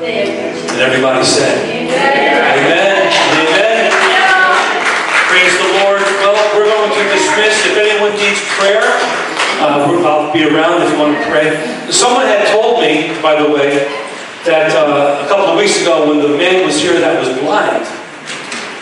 [0.00, 3.12] And everybody said, Amen.
[3.12, 3.92] Amen.
[5.28, 6.00] Praise the Lord.
[6.24, 7.64] Well, we're going to dismiss.
[7.64, 8.84] If anyone needs prayer,
[9.66, 11.90] I'll be around if you want to pray.
[11.90, 13.88] Someone had told me, by the way,
[14.44, 17.84] that uh, a couple of weeks ago when the man was here that was blind,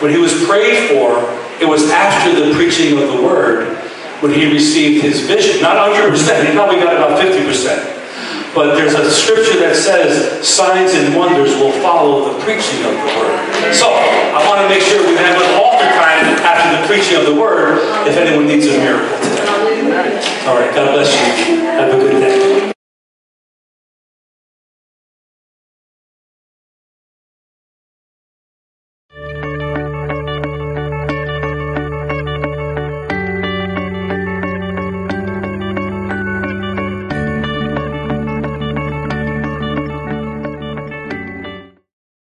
[0.01, 1.25] when he was prayed for,
[1.59, 3.77] it was after the preaching of the word
[4.21, 5.61] when he received his vision.
[5.61, 6.11] Not 100%,
[6.45, 7.95] he probably got about 50%.
[8.53, 13.11] But there's a scripture that says signs and wonders will follow the preaching of the
[13.19, 13.75] word.
[13.75, 17.25] So I want to make sure we have an altar time after the preaching of
[17.25, 19.34] the word if anyone needs a miracle.
[20.15, 21.57] All right, God bless you.
[21.65, 22.44] Have a good day.